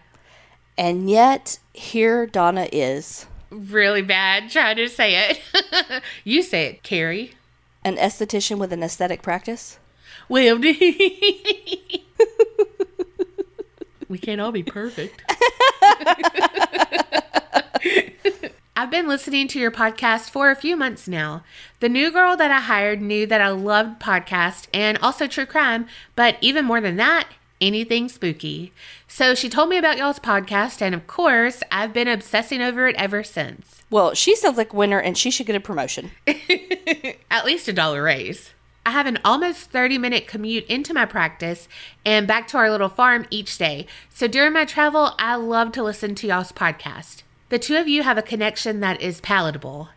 and 0.78 1.10
yet, 1.10 1.60
here 1.74 2.26
Donna 2.26 2.68
is, 2.72 3.28
Really 3.52 4.02
bad 4.02 4.50
trying 4.50 4.78
to 4.78 4.90
say 4.90 5.30
it. 5.30 6.02
you 6.24 6.42
say 6.42 6.66
it, 6.66 6.82
Carrie. 6.82 7.34
an 7.86 7.98
esthetician 7.98 8.58
with 8.58 8.74
an 8.74 8.82
aesthetic 8.82 9.22
practice. 9.22 9.78
Well, 10.28 10.58
we 14.10 14.18
can't 14.18 14.42
all 14.42 14.52
be 14.52 14.64
perfect. 14.64 15.22
I've 18.76 18.90
been 18.90 19.08
listening 19.08 19.48
to 19.50 19.60
your 19.60 19.72
podcast 19.72 20.30
for 20.30 20.50
a 20.50 20.56
few 20.56 20.76
months 20.76 21.08
now. 21.08 21.44
The 21.80 21.90
new 21.90 22.12
girl 22.12 22.36
that 22.36 22.52
I 22.52 22.60
hired 22.60 23.02
knew 23.02 23.26
that 23.28 23.40
I 23.40 23.50
loved 23.50 24.02
podcast 24.02 24.68
and 24.74 24.98
also 24.98 25.28
true 25.28 25.46
crime, 25.46 25.88
but 26.16 26.38
even 26.42 26.66
more 26.66 26.82
than 26.82 26.98
that, 26.98 27.28
anything 27.62 28.10
spooky. 28.10 28.74
So 29.08 29.36
she 29.36 29.48
told 29.48 29.70
me 29.70 29.78
about 29.78 29.98
y'all's 29.98 30.20
podcast, 30.20 30.82
and 30.82 30.94
of 30.94 31.08
course, 31.08 31.64
I've 31.72 31.94
been 31.94 32.08
obsessing 32.08 32.62
over 32.62 32.88
it 32.88 32.96
ever 32.98 33.24
since. 33.24 33.84
Well, 33.90 34.14
she 34.16 34.36
sounds 34.36 34.58
like 34.58 34.74
a 34.74 34.76
winner 34.76 35.00
and 35.00 35.18
she 35.18 35.32
should 35.32 35.46
get 35.46 35.56
a 35.56 35.60
promotion. 35.60 36.12
At 37.32 37.46
least 37.46 37.68
a 37.68 37.74
dollar 37.74 38.04
raise. 38.04 38.54
I 38.86 38.92
have 38.92 39.06
an 39.06 39.20
almost 39.24 39.72
30 39.72 39.98
minute 39.98 40.28
commute 40.28 40.66
into 40.68 40.94
my 40.94 41.06
practice 41.06 41.68
and 42.06 42.28
back 42.28 42.48
to 42.48 42.58
our 42.58 42.70
little 42.70 42.90
farm 42.90 43.26
each 43.30 43.58
day. 43.58 43.88
So 44.10 44.28
during 44.28 44.54
my 44.54 44.66
travel, 44.66 45.14
I 45.18 45.36
love 45.36 45.72
to 45.74 45.84
listen 45.84 46.16
to 46.16 46.28
y'all's 46.28 46.52
podcast. 46.52 47.24
The 47.50 47.60
two 47.60 47.78
of 47.78 47.88
you 47.88 48.04
have 48.04 48.18
a 48.18 48.22
connection 48.22 48.80
that 48.82 49.02
is 49.02 49.22
palatable. 49.22 49.90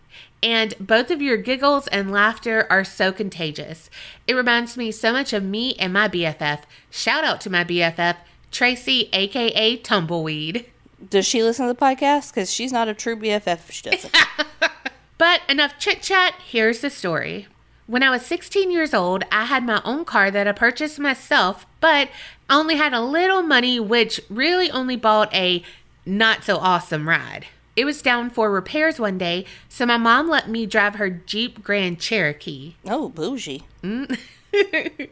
And 0.43 0.75
both 0.79 1.11
of 1.11 1.23
your 1.23 1.37
giggles 1.37 1.89
and 1.89 2.13
laughter 2.13 2.67
are 2.71 2.85
so 2.85 3.11
contagious. 3.11 3.91
It 4.27 4.35
reminds 4.35 4.77
me 4.77 4.93
so 4.93 5.13
much 5.13 5.33
of 5.33 5.43
me 5.43 5.75
and 5.75 5.93
my 5.93 6.09
BFF. 6.09 6.61
Shout 6.91 7.25
out 7.25 7.41
to 7.41 7.51
my 7.51 7.65
BFF, 7.65 8.17
Tracy, 8.53 9.09
aka 9.13 9.77
Tumbleweed. 9.79 10.67
Does 11.11 11.27
she 11.27 11.43
listen 11.43 11.67
to 11.67 11.73
the 11.73 11.79
podcast? 11.79 12.33
Because 12.33 12.53
she's 12.53 12.73
not 12.73 12.89
a 12.89 12.95
true 12.95 13.17
BFF 13.17 13.47
if 13.47 13.71
she 13.71 13.91
doesn't. 13.91 14.17
But 15.19 15.41
enough 15.49 15.79
chit 15.79 16.03
chat, 16.03 16.35
here's 16.47 16.81
the 16.81 16.91
story. 16.91 17.47
When 17.87 18.03
I 18.03 18.11
was 18.11 18.27
16 18.27 18.71
years 18.71 18.93
old, 18.93 19.23
I 19.31 19.45
had 19.45 19.65
my 19.65 19.81
own 19.85 20.05
car 20.05 20.31
that 20.31 20.49
I 20.49 20.53
purchased 20.53 20.99
myself, 20.99 21.67
but 21.81 22.09
I 22.51 22.59
only 22.59 22.77
had 22.77 22.93
a 22.93 23.01
little 23.01 23.43
money, 23.43 23.79
which 23.79 24.21
really 24.29 24.71
only 24.71 24.97
bought 24.97 25.33
a 25.33 25.63
not 26.05 26.43
so 26.43 26.57
awesome 26.57 27.09
ride. 27.09 27.47
It 27.77 27.85
was 27.85 28.03
down 28.03 28.31
for 28.31 28.51
repairs 28.51 28.99
one 28.99 29.19
day, 29.19 29.45
so 29.69 29.87
my 29.87 29.99
mom 29.99 30.29
let 30.29 30.49
me 30.49 30.67
drive 30.67 30.97
her 30.97 31.11
Jeep 31.11 31.63
Grand 31.63 32.01
Cherokee. 32.01 32.75
oh, 32.87 33.09
bougie. 33.11 33.65
Mm. 33.83 34.19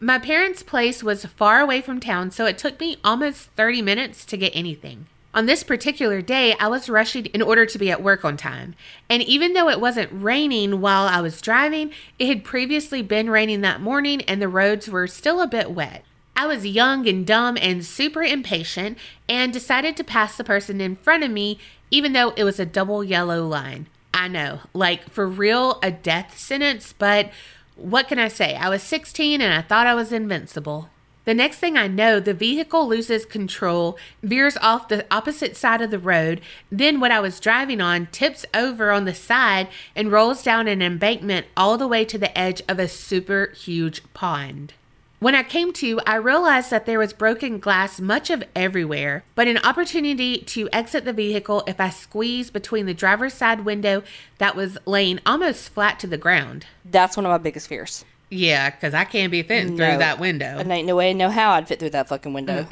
My 0.00 0.18
parents' 0.18 0.62
place 0.62 1.02
was 1.02 1.24
far 1.24 1.60
away 1.60 1.80
from 1.80 2.00
town, 2.00 2.30
so 2.30 2.46
it 2.46 2.58
took 2.58 2.80
me 2.80 2.98
almost 3.04 3.48
30 3.56 3.80
minutes 3.80 4.24
to 4.26 4.36
get 4.36 4.54
anything. 4.54 5.06
On 5.34 5.46
this 5.46 5.64
particular 5.64 6.22
day, 6.22 6.54
I 6.60 6.68
was 6.68 6.88
rushing 6.88 7.26
in 7.26 7.42
order 7.42 7.66
to 7.66 7.78
be 7.78 7.90
at 7.90 8.00
work 8.00 8.24
on 8.24 8.36
time. 8.36 8.76
And 9.10 9.20
even 9.20 9.52
though 9.52 9.68
it 9.68 9.80
wasn't 9.80 10.10
raining 10.12 10.80
while 10.80 11.08
I 11.08 11.20
was 11.20 11.40
driving, 11.40 11.90
it 12.20 12.28
had 12.28 12.44
previously 12.44 13.02
been 13.02 13.28
raining 13.28 13.60
that 13.62 13.80
morning 13.80 14.22
and 14.22 14.40
the 14.40 14.46
roads 14.46 14.88
were 14.88 15.08
still 15.08 15.40
a 15.40 15.48
bit 15.48 15.72
wet. 15.72 16.04
I 16.36 16.46
was 16.46 16.64
young 16.64 17.08
and 17.08 17.26
dumb 17.26 17.58
and 17.60 17.84
super 17.84 18.22
impatient 18.22 18.96
and 19.28 19.52
decided 19.52 19.96
to 19.96 20.04
pass 20.04 20.36
the 20.36 20.44
person 20.44 20.80
in 20.80 20.94
front 20.96 21.24
of 21.24 21.32
me, 21.32 21.58
even 21.90 22.12
though 22.12 22.30
it 22.36 22.44
was 22.44 22.60
a 22.60 22.66
double 22.66 23.02
yellow 23.02 23.44
line. 23.44 23.88
I 24.12 24.28
know, 24.28 24.60
like 24.72 25.10
for 25.10 25.26
real, 25.26 25.80
a 25.82 25.90
death 25.90 26.38
sentence, 26.38 26.92
but 26.96 27.32
what 27.74 28.06
can 28.06 28.20
I 28.20 28.28
say? 28.28 28.54
I 28.54 28.68
was 28.68 28.84
16 28.84 29.40
and 29.40 29.52
I 29.52 29.62
thought 29.62 29.88
I 29.88 29.94
was 29.94 30.12
invincible. 30.12 30.90
The 31.24 31.34
next 31.34 31.56
thing 31.56 31.76
I 31.76 31.88
know, 31.88 32.20
the 32.20 32.34
vehicle 32.34 32.86
loses 32.86 33.24
control, 33.24 33.96
veers 34.22 34.58
off 34.58 34.88
the 34.88 35.06
opposite 35.10 35.56
side 35.56 35.80
of 35.80 35.90
the 35.90 35.98
road, 35.98 36.42
then 36.70 37.00
what 37.00 37.12
I 37.12 37.20
was 37.20 37.40
driving 37.40 37.80
on 37.80 38.08
tips 38.12 38.44
over 38.52 38.90
on 38.90 39.06
the 39.06 39.14
side 39.14 39.68
and 39.96 40.12
rolls 40.12 40.42
down 40.42 40.68
an 40.68 40.82
embankment 40.82 41.46
all 41.56 41.78
the 41.78 41.88
way 41.88 42.04
to 42.04 42.18
the 42.18 42.36
edge 42.36 42.60
of 42.68 42.78
a 42.78 42.88
super 42.88 43.52
huge 43.56 44.02
pond. 44.12 44.74
When 45.18 45.34
I 45.34 45.42
came 45.42 45.72
to, 45.74 45.98
I 46.06 46.16
realized 46.16 46.70
that 46.70 46.84
there 46.84 46.98
was 46.98 47.14
broken 47.14 47.58
glass 47.58 47.98
much 47.98 48.28
of 48.28 48.44
everywhere, 48.54 49.24
but 49.34 49.48
an 49.48 49.56
opportunity 49.56 50.36
to 50.36 50.68
exit 50.70 51.06
the 51.06 51.14
vehicle 51.14 51.64
if 51.66 51.80
I 51.80 51.88
squeezed 51.88 52.52
between 52.52 52.84
the 52.84 52.92
driver's 52.92 53.32
side 53.32 53.64
window 53.64 54.02
that 54.36 54.54
was 54.54 54.76
laying 54.84 55.20
almost 55.24 55.70
flat 55.70 55.98
to 56.00 56.06
the 56.06 56.18
ground. 56.18 56.66
That's 56.84 57.16
one 57.16 57.24
of 57.24 57.30
my 57.30 57.38
biggest 57.38 57.68
fears. 57.68 58.04
Yeah, 58.30 58.70
because 58.70 58.94
I 58.94 59.04
can't 59.04 59.30
be 59.30 59.42
fitting 59.42 59.76
No. 59.76 59.88
through 59.88 59.98
that 59.98 60.18
window. 60.18 60.58
And 60.58 60.70
ain't 60.72 60.86
no 60.86 60.96
way, 60.96 61.14
no 61.14 61.30
how 61.30 61.52
I'd 61.52 61.68
fit 61.68 61.78
through 61.78 61.90
that 61.90 62.08
fucking 62.08 62.32
window. 62.32 62.66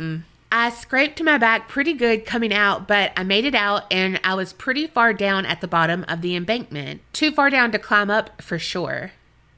I 0.51 0.69
scraped 0.71 1.23
my 1.23 1.39
back 1.39 1.69
pretty 1.69 1.95
good 1.95 2.27
coming 2.27 2.53
out, 2.53 2.87
but 2.87 3.13
I 3.17 3.23
made 3.23 3.45
it 3.47 3.55
out 3.55 3.85
and 3.91 4.21
I 4.23 4.35
was 4.35 4.53
pretty 4.53 4.87
far 4.87 5.15
down 5.15 5.47
at 5.47 5.61
the 5.63 5.69
bottom 5.69 6.05
of 6.09 6.21
the 6.21 6.37
embankment. 6.37 7.01
Too 7.15 7.31
far 7.33 7.49
down 7.49 7.73
to 7.73 7.79
climb 7.79 8.11
up 8.11 8.43
for 8.43 8.59
sure. 8.59 9.13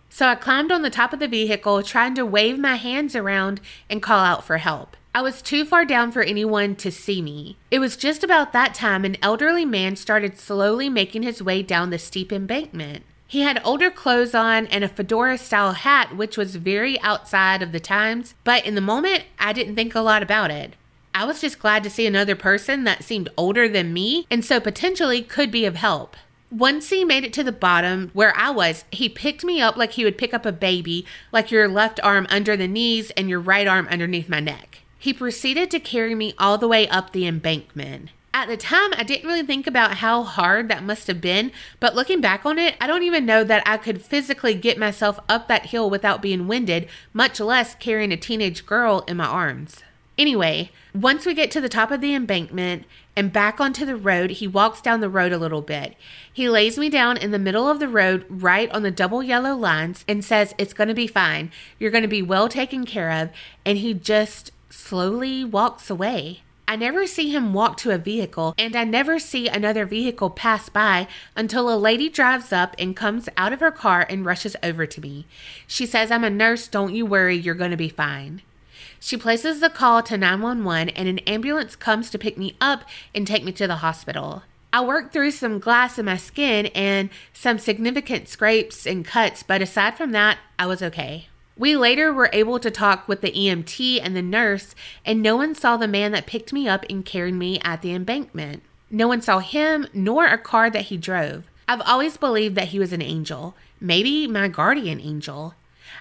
So 0.08 0.26
I 0.28 0.36
climbed 0.36 0.70
on 0.70 0.82
the 0.82 0.90
top 0.90 1.12
of 1.12 1.18
the 1.18 1.26
vehicle, 1.26 1.82
trying 1.82 2.14
to 2.14 2.24
wave 2.24 2.58
my 2.60 2.76
hands 2.76 3.16
around 3.16 3.60
and 3.90 4.00
call 4.00 4.20
out 4.20 4.44
for 4.44 4.58
help. 4.58 4.96
I 5.12 5.22
was 5.22 5.42
too 5.42 5.64
far 5.64 5.84
down 5.84 6.12
for 6.12 6.22
anyone 6.22 6.76
to 6.76 6.92
see 6.92 7.20
me. 7.20 7.56
It 7.72 7.80
was 7.80 7.96
just 7.96 8.22
about 8.22 8.52
that 8.52 8.74
time 8.74 9.04
an 9.04 9.16
elderly 9.22 9.64
man 9.64 9.96
started 9.96 10.38
slowly 10.38 10.88
making 10.88 11.24
his 11.24 11.42
way 11.42 11.62
down 11.62 11.90
the 11.90 11.98
steep 11.98 12.32
embankment. 12.32 13.02
He 13.26 13.40
had 13.40 13.60
older 13.64 13.90
clothes 13.90 14.34
on 14.34 14.66
and 14.66 14.84
a 14.84 14.88
fedora 14.88 15.38
style 15.38 15.72
hat, 15.72 16.16
which 16.16 16.36
was 16.36 16.56
very 16.56 17.00
outside 17.00 17.62
of 17.62 17.72
the 17.72 17.80
times, 17.80 18.34
but 18.44 18.64
in 18.64 18.74
the 18.74 18.80
moment, 18.80 19.24
I 19.38 19.52
didn't 19.52 19.74
think 19.74 19.94
a 19.94 20.00
lot 20.00 20.22
about 20.22 20.50
it. 20.50 20.74
I 21.14 21.24
was 21.24 21.40
just 21.40 21.60
glad 21.60 21.84
to 21.84 21.90
see 21.90 22.06
another 22.06 22.34
person 22.34 22.84
that 22.84 23.04
seemed 23.04 23.28
older 23.36 23.68
than 23.68 23.92
me 23.92 24.26
and 24.30 24.44
so 24.44 24.58
potentially 24.58 25.22
could 25.22 25.50
be 25.50 25.64
of 25.64 25.76
help. 25.76 26.16
Once 26.50 26.90
he 26.90 27.04
made 27.04 27.24
it 27.24 27.32
to 27.32 27.42
the 27.42 27.52
bottom 27.52 28.10
where 28.12 28.36
I 28.36 28.50
was, 28.50 28.84
he 28.92 29.08
picked 29.08 29.44
me 29.44 29.60
up 29.60 29.76
like 29.76 29.92
he 29.92 30.04
would 30.04 30.18
pick 30.18 30.34
up 30.34 30.44
a 30.44 30.52
baby, 30.52 31.06
like 31.32 31.50
your 31.50 31.68
left 31.68 31.98
arm 32.02 32.26
under 32.30 32.56
the 32.56 32.68
knees 32.68 33.10
and 33.12 33.28
your 33.28 33.40
right 33.40 33.66
arm 33.66 33.88
underneath 33.90 34.28
my 34.28 34.40
neck. 34.40 34.80
He 34.98 35.12
proceeded 35.12 35.70
to 35.70 35.80
carry 35.80 36.14
me 36.14 36.34
all 36.38 36.58
the 36.58 36.68
way 36.68 36.88
up 36.88 37.10
the 37.12 37.26
embankment. 37.26 38.10
At 38.34 38.48
the 38.48 38.56
time, 38.56 38.90
I 38.96 39.04
didn't 39.04 39.28
really 39.28 39.46
think 39.46 39.68
about 39.68 39.98
how 39.98 40.24
hard 40.24 40.68
that 40.68 40.82
must 40.82 41.06
have 41.06 41.20
been, 41.20 41.52
but 41.78 41.94
looking 41.94 42.20
back 42.20 42.44
on 42.44 42.58
it, 42.58 42.74
I 42.80 42.88
don't 42.88 43.04
even 43.04 43.24
know 43.24 43.44
that 43.44 43.62
I 43.64 43.76
could 43.76 44.02
physically 44.02 44.54
get 44.54 44.76
myself 44.76 45.20
up 45.28 45.46
that 45.46 45.66
hill 45.66 45.88
without 45.88 46.20
being 46.20 46.48
winded, 46.48 46.88
much 47.12 47.38
less 47.38 47.76
carrying 47.76 48.10
a 48.10 48.16
teenage 48.16 48.66
girl 48.66 49.04
in 49.06 49.18
my 49.18 49.24
arms. 49.24 49.84
Anyway, 50.18 50.72
once 50.92 51.24
we 51.24 51.32
get 51.32 51.52
to 51.52 51.60
the 51.60 51.68
top 51.68 51.92
of 51.92 52.00
the 52.00 52.12
embankment 52.12 52.86
and 53.14 53.32
back 53.32 53.60
onto 53.60 53.86
the 53.86 53.94
road, 53.94 54.32
he 54.32 54.48
walks 54.48 54.80
down 54.80 55.00
the 55.00 55.08
road 55.08 55.30
a 55.30 55.38
little 55.38 55.62
bit. 55.62 55.94
He 56.32 56.48
lays 56.48 56.76
me 56.76 56.90
down 56.90 57.16
in 57.16 57.30
the 57.30 57.38
middle 57.38 57.68
of 57.68 57.78
the 57.78 57.88
road, 57.88 58.26
right 58.28 58.68
on 58.72 58.82
the 58.82 58.90
double 58.90 59.22
yellow 59.22 59.54
lines, 59.54 60.04
and 60.08 60.24
says, 60.24 60.56
It's 60.58 60.74
going 60.74 60.88
to 60.88 60.94
be 60.94 61.06
fine. 61.06 61.52
You're 61.78 61.92
going 61.92 62.02
to 62.02 62.08
be 62.08 62.22
well 62.22 62.48
taken 62.48 62.84
care 62.84 63.12
of. 63.12 63.30
And 63.64 63.78
he 63.78 63.94
just 63.94 64.50
slowly 64.70 65.44
walks 65.44 65.88
away. 65.88 66.43
I 66.66 66.76
never 66.76 67.06
see 67.06 67.30
him 67.30 67.52
walk 67.52 67.76
to 67.78 67.90
a 67.90 67.98
vehicle, 67.98 68.54
and 68.56 68.74
I 68.74 68.84
never 68.84 69.18
see 69.18 69.48
another 69.48 69.84
vehicle 69.84 70.30
pass 70.30 70.68
by 70.68 71.06
until 71.36 71.72
a 71.72 71.76
lady 71.76 72.08
drives 72.08 72.52
up 72.52 72.74
and 72.78 72.96
comes 72.96 73.28
out 73.36 73.52
of 73.52 73.60
her 73.60 73.70
car 73.70 74.06
and 74.08 74.24
rushes 74.24 74.56
over 74.62 74.86
to 74.86 75.00
me. 75.00 75.26
She 75.66 75.84
says, 75.84 76.10
I'm 76.10 76.24
a 76.24 76.30
nurse, 76.30 76.66
don't 76.66 76.94
you 76.94 77.04
worry, 77.04 77.36
you're 77.36 77.54
going 77.54 77.70
to 77.70 77.76
be 77.76 77.90
fine. 77.90 78.42
She 78.98 79.18
places 79.18 79.60
the 79.60 79.68
call 79.68 80.02
to 80.04 80.16
911 80.16 80.88
and 80.90 81.08
an 81.08 81.18
ambulance 81.20 81.76
comes 81.76 82.10
to 82.10 82.18
pick 82.18 82.38
me 82.38 82.56
up 82.60 82.84
and 83.14 83.26
take 83.26 83.44
me 83.44 83.52
to 83.52 83.66
the 83.66 83.76
hospital. 83.76 84.44
I 84.72 84.80
worked 84.82 85.12
through 85.12 85.32
some 85.32 85.58
glass 85.58 85.98
in 85.98 86.06
my 86.06 86.16
skin 86.16 86.66
and 86.74 87.10
some 87.34 87.58
significant 87.58 88.28
scrapes 88.28 88.86
and 88.86 89.04
cuts, 89.04 89.42
but 89.42 89.60
aside 89.60 89.96
from 89.96 90.12
that, 90.12 90.38
I 90.58 90.66
was 90.66 90.82
okay. 90.82 91.28
We 91.56 91.76
later 91.76 92.12
were 92.12 92.30
able 92.32 92.58
to 92.58 92.70
talk 92.70 93.06
with 93.06 93.20
the 93.20 93.30
EMT 93.30 94.00
and 94.02 94.16
the 94.16 94.22
nurse, 94.22 94.74
and 95.04 95.22
no 95.22 95.36
one 95.36 95.54
saw 95.54 95.76
the 95.76 95.86
man 95.86 96.10
that 96.12 96.26
picked 96.26 96.52
me 96.52 96.66
up 96.66 96.84
and 96.90 97.04
carried 97.04 97.34
me 97.34 97.60
at 97.60 97.80
the 97.80 97.94
embankment. 97.94 98.62
No 98.90 99.06
one 99.06 99.22
saw 99.22 99.38
him 99.38 99.86
nor 99.94 100.26
a 100.26 100.36
car 100.36 100.68
that 100.70 100.86
he 100.86 100.96
drove. 100.96 101.44
I've 101.68 101.80
always 101.82 102.16
believed 102.16 102.56
that 102.56 102.68
he 102.68 102.78
was 102.78 102.92
an 102.92 103.02
angel, 103.02 103.54
maybe 103.80 104.26
my 104.26 104.48
guardian 104.48 105.00
angel. 105.00 105.54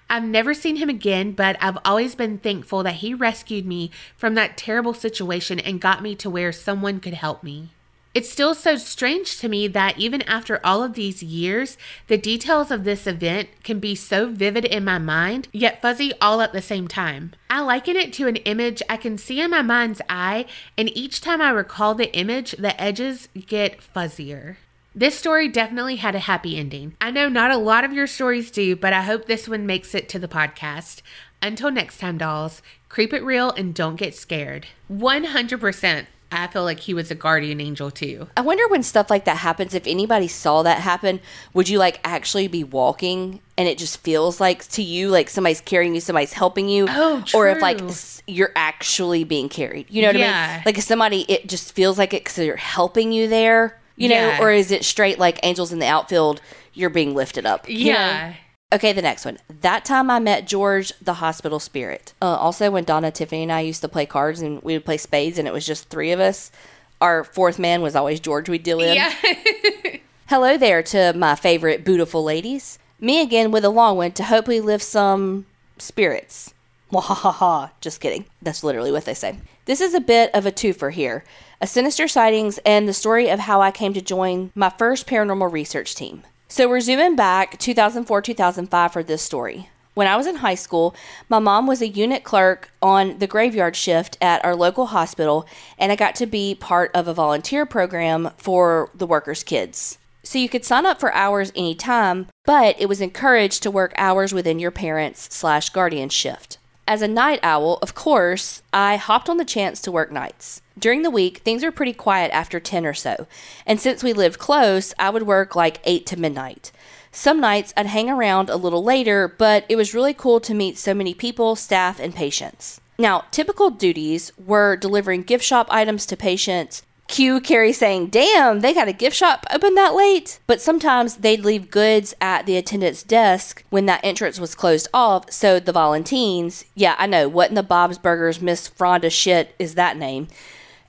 I've 0.09 0.23
never 0.23 0.53
seen 0.53 0.77
him 0.77 0.89
again, 0.89 1.33
but 1.33 1.55
I've 1.61 1.77
always 1.85 2.15
been 2.15 2.39
thankful 2.39 2.83
that 2.83 2.95
he 2.95 3.13
rescued 3.13 3.65
me 3.65 3.91
from 4.17 4.33
that 4.35 4.57
terrible 4.57 4.93
situation 4.93 5.59
and 5.59 5.79
got 5.79 6.01
me 6.01 6.15
to 6.15 6.29
where 6.29 6.51
someone 6.51 6.99
could 6.99 7.13
help 7.13 7.43
me. 7.43 7.69
It's 8.13 8.29
still 8.29 8.53
so 8.53 8.75
strange 8.75 9.39
to 9.39 9.49
me 9.49 9.67
that 9.69 9.97
even 9.97 10.21
after 10.23 10.59
all 10.63 10.83
of 10.83 10.93
these 10.93 11.23
years, 11.23 11.77
the 12.07 12.17
details 12.17 12.69
of 12.69 12.83
this 12.83 13.07
event 13.07 13.49
can 13.63 13.79
be 13.79 13.95
so 13.95 14.27
vivid 14.27 14.65
in 14.65 14.85
my 14.85 14.99
mind, 14.99 15.47
yet 15.51 15.81
fuzzy 15.81 16.13
all 16.21 16.39
at 16.41 16.53
the 16.53 16.61
same 16.61 16.87
time. 16.87 17.33
I 17.49 17.61
liken 17.61 17.95
it 17.95 18.13
to 18.13 18.27
an 18.27 18.35
image 18.35 18.83
I 18.87 18.97
can 18.97 19.17
see 19.17 19.41
in 19.41 19.49
my 19.49 19.63
mind's 19.63 20.01
eye, 20.09 20.45
and 20.77 20.95
each 20.95 21.21
time 21.21 21.41
I 21.41 21.49
recall 21.49 21.95
the 21.95 22.15
image, 22.15 22.51
the 22.51 22.79
edges 22.79 23.29
get 23.47 23.81
fuzzier. 23.81 24.57
This 24.93 25.17
story 25.17 25.47
definitely 25.47 25.95
had 25.95 26.13
a 26.13 26.19
happy 26.19 26.55
ending. 26.55 26.95
I 27.01 27.09
know 27.09 27.27
not 27.29 27.49
a 27.49 27.57
lot 27.57 27.83
of 27.83 27.93
your 27.93 28.05
stories 28.05 28.51
do, 28.51 28.75
but 28.75 28.93
I 28.93 29.01
hope 29.01 29.25
this 29.25 29.49
one 29.49 29.65
makes 29.65 29.95
it 29.95 30.07
to 30.09 30.19
the 30.19 30.27
podcast. 30.27 31.01
Until 31.41 31.71
next 31.71 31.97
time, 31.97 32.19
dolls, 32.19 32.61
creep 32.89 33.11
it 33.11 33.23
real 33.23 33.49
and 33.49 33.73
don't 33.73 33.95
get 33.95 34.13
scared. 34.13 34.67
100%. 34.91 36.05
I 36.33 36.47
feel 36.47 36.63
like 36.63 36.79
he 36.79 36.93
was 36.93 37.11
a 37.11 37.15
guardian 37.15 37.61
angel 37.61 37.91
too. 37.91 38.27
I 38.35 38.41
wonder 38.41 38.67
when 38.67 38.83
stuff 38.83 39.09
like 39.09 39.25
that 39.25 39.37
happens, 39.37 39.73
if 39.73 39.85
anybody 39.87 40.27
saw 40.27 40.63
that 40.63 40.79
happen, 40.79 41.19
would 41.53 41.69
you 41.69 41.77
like 41.79 41.99
actually 42.03 42.47
be 42.47 42.63
walking 42.63 43.39
and 43.57 43.67
it 43.67 43.77
just 43.77 43.99
feels 43.99 44.41
like 44.41 44.67
to 44.69 44.81
you 44.81 45.09
like 45.09 45.29
somebody's 45.29 45.61
carrying 45.61 45.93
you, 45.93 46.01
somebody's 46.01 46.33
helping 46.33 46.67
you? 46.67 46.87
Oh, 46.89 47.23
Or 47.33 47.47
if 47.49 47.61
like 47.61 47.79
you're 48.27 48.51
actually 48.55 49.23
being 49.23 49.49
carried. 49.49 49.89
You 49.89 50.01
know 50.01 50.09
what 50.09 50.17
I 50.17 50.55
mean? 50.55 50.63
Like 50.65 50.77
if 50.77 50.83
somebody, 50.83 51.21
it 51.29 51.47
just 51.47 51.73
feels 51.73 51.97
like 51.97 52.13
it 52.13 52.23
because 52.23 52.35
they're 52.35 52.55
helping 52.55 53.11
you 53.11 53.27
there, 53.27 53.79
you 53.95 54.09
know? 54.09 54.15
Yeah. 54.15 54.41
Or 54.41 54.51
is 54.51 54.71
it 54.71 54.83
straight 54.83 55.19
like 55.19 55.39
angels 55.43 55.71
in 55.71 55.79
the 55.79 55.87
outfield, 55.87 56.41
you're 56.73 56.89
being 56.89 57.13
lifted 57.13 57.45
up? 57.45 57.69
you 57.69 57.93
know? 57.93 58.33
Okay, 58.73 58.91
the 58.91 59.03
next 59.03 59.23
one. 59.23 59.37
That 59.61 59.85
time 59.85 60.09
I 60.09 60.17
met 60.17 60.47
George, 60.47 60.93
the 60.99 61.13
hospital 61.15 61.59
spirit. 61.59 62.13
Uh, 62.19 62.35
also, 62.35 62.71
when 62.71 62.83
Donna, 62.83 63.11
Tiffany, 63.11 63.43
and 63.43 63.51
I 63.51 63.59
used 63.59 63.81
to 63.81 63.87
play 63.87 64.07
cards 64.07 64.41
and 64.41 64.61
we 64.63 64.73
would 64.73 64.83
play 64.83 64.97
spades 64.97 65.37
and 65.37 65.47
it 65.47 65.53
was 65.53 65.65
just 65.65 65.89
three 65.89 66.11
of 66.11 66.19
us, 66.19 66.51
our 66.99 67.23
fourth 67.23 67.59
man 67.59 67.83
was 67.83 67.95
always 67.95 68.19
George 68.19 68.49
we'd 68.49 68.63
deal 68.63 68.79
in. 68.79 68.95
Yeah. 68.95 69.13
Hello 70.27 70.57
there 70.57 70.81
to 70.81 71.13
my 71.13 71.35
favorite 71.35 71.85
beautiful 71.85 72.23
ladies. 72.23 72.79
Me 72.99 73.21
again 73.21 73.51
with 73.51 73.63
a 73.63 73.69
long 73.69 73.95
one 73.95 74.11
to 74.13 74.23
hopefully 74.23 74.59
lift 74.59 74.83
some 74.83 75.45
spirits. 75.77 76.53
Wahahaha. 76.91 77.71
Just 77.79 78.01
kidding. 78.01 78.25
That's 78.41 78.63
literally 78.63 78.91
what 78.91 79.05
they 79.05 79.13
say. 79.13 79.37
This 79.65 79.81
is 79.81 79.93
a 79.93 79.99
bit 79.99 80.33
of 80.33 80.47
a 80.47 80.51
twofer 80.51 80.91
here. 80.91 81.23
A 81.61 81.67
sinister 81.67 82.07
sightings 82.07 82.59
and 82.65 82.87
the 82.87 82.93
story 82.93 83.29
of 83.29 83.41
how 83.41 83.61
I 83.61 83.69
came 83.69 83.93
to 83.93 84.01
join 84.01 84.51
my 84.55 84.69
first 84.69 85.05
paranormal 85.05 85.51
research 85.51 85.93
team. 85.93 86.23
So 86.47 86.69
we're 86.69 86.81
zooming 86.81 87.15
back 87.15 87.57
2004 87.57 88.21
2005 88.21 88.93
for 88.93 89.03
this 89.03 89.21
story. 89.21 89.69
When 89.93 90.07
I 90.07 90.15
was 90.15 90.25
in 90.25 90.37
high 90.37 90.55
school, 90.55 90.95
my 91.29 91.37
mom 91.37 91.67
was 91.67 91.81
a 91.81 91.87
unit 91.87 92.23
clerk 92.23 92.71
on 92.81 93.19
the 93.19 93.27
graveyard 93.27 93.75
shift 93.75 94.17
at 94.19 94.43
our 94.43 94.55
local 94.55 94.87
hospital, 94.87 95.45
and 95.77 95.91
I 95.91 95.95
got 95.95 96.15
to 96.15 96.25
be 96.25 96.55
part 96.55 96.89
of 96.95 97.07
a 97.07 97.13
volunteer 97.13 97.65
program 97.65 98.31
for 98.37 98.89
the 98.95 99.05
workers' 99.05 99.43
kids. 99.43 99.99
So 100.23 100.39
you 100.39 100.49
could 100.49 100.65
sign 100.65 100.87
up 100.87 100.99
for 100.99 101.13
hours 101.13 101.51
anytime, 101.55 102.27
but 102.43 102.75
it 102.79 102.89
was 102.89 103.01
encouraged 103.01 103.61
to 103.63 103.71
work 103.71 103.93
hours 103.95 104.33
within 104.33 104.57
your 104.57 104.71
parents 104.71 105.27
slash 105.35 105.69
guardian 105.69 106.09
shift. 106.09 106.57
As 106.87 107.03
a 107.03 107.07
night 107.07 107.39
owl, 107.43 107.77
of 107.81 107.93
course, 107.93 108.63
I 108.73 108.95
hopped 108.95 109.29
on 109.29 109.37
the 109.37 109.45
chance 109.45 109.79
to 109.83 109.91
work 109.91 110.11
nights. 110.11 110.62
During 110.77 111.03
the 111.03 111.09
week, 111.09 111.39
things 111.39 111.63
were 111.63 111.71
pretty 111.71 111.93
quiet 111.93 112.31
after 112.31 112.59
10 112.59 112.85
or 112.85 112.93
so, 112.93 113.27
and 113.65 113.79
since 113.79 114.03
we 114.03 114.13
lived 114.13 114.39
close, 114.39 114.93
I 114.97 115.09
would 115.09 115.23
work 115.23 115.55
like 115.55 115.79
8 115.83 116.05
to 116.07 116.19
midnight. 116.19 116.71
Some 117.11 117.39
nights 117.39 117.73
I'd 117.77 117.85
hang 117.85 118.09
around 118.09 118.49
a 118.49 118.55
little 118.55 118.83
later, 118.83 119.27
but 119.27 119.65
it 119.69 119.75
was 119.75 119.93
really 119.93 120.15
cool 120.15 120.39
to 120.39 120.53
meet 120.55 120.79
so 120.79 120.95
many 120.95 121.13
people, 121.13 121.55
staff, 121.55 121.99
and 121.99 122.15
patients. 122.15 122.81
Now, 122.97 123.25
typical 123.29 123.69
duties 123.69 124.31
were 124.37 124.75
delivering 124.75 125.21
gift 125.21 125.43
shop 125.43 125.67
items 125.69 126.07
to 126.07 126.17
patients. 126.17 126.81
Cue 127.07 127.39
Carrie 127.39 127.73
saying, 127.73 128.07
Damn, 128.07 128.61
they 128.61 128.73
got 128.73 128.87
a 128.87 128.93
gift 128.93 129.15
shop 129.15 129.45
open 129.51 129.75
that 129.75 129.93
late. 129.93 130.39
But 130.47 130.61
sometimes 130.61 131.17
they'd 131.17 131.45
leave 131.45 131.69
goods 131.69 132.15
at 132.19 132.47
the 132.47 132.57
attendant's 132.57 133.03
desk 133.03 133.63
when 133.69 133.85
that 133.85 134.03
entrance 134.03 134.39
was 134.39 134.55
closed 134.55 134.87
off, 134.93 135.31
so 135.31 135.59
the 135.59 135.71
Valentines, 135.71 136.65
yeah, 136.73 136.95
I 136.97 137.05
know, 137.05 137.27
what 137.27 137.49
in 137.49 137.55
the 137.55 137.61
Bob's 137.61 137.99
Burgers 137.99 138.41
Miss 138.41 138.67
Fronda 138.67 139.11
shit 139.11 139.53
is 139.59 139.75
that 139.75 139.97
name, 139.97 140.27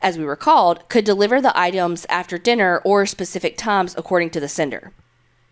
as 0.04 0.18
we 0.18 0.24
were 0.24 0.36
called, 0.36 0.88
could 0.88 1.04
deliver 1.04 1.40
the 1.40 1.58
items 1.58 2.06
after 2.10 2.36
dinner 2.38 2.80
or 2.84 3.06
specific 3.06 3.56
times 3.56 3.94
according 3.98 4.30
to 4.30 4.38
the 4.38 4.48
sender. 4.48 4.92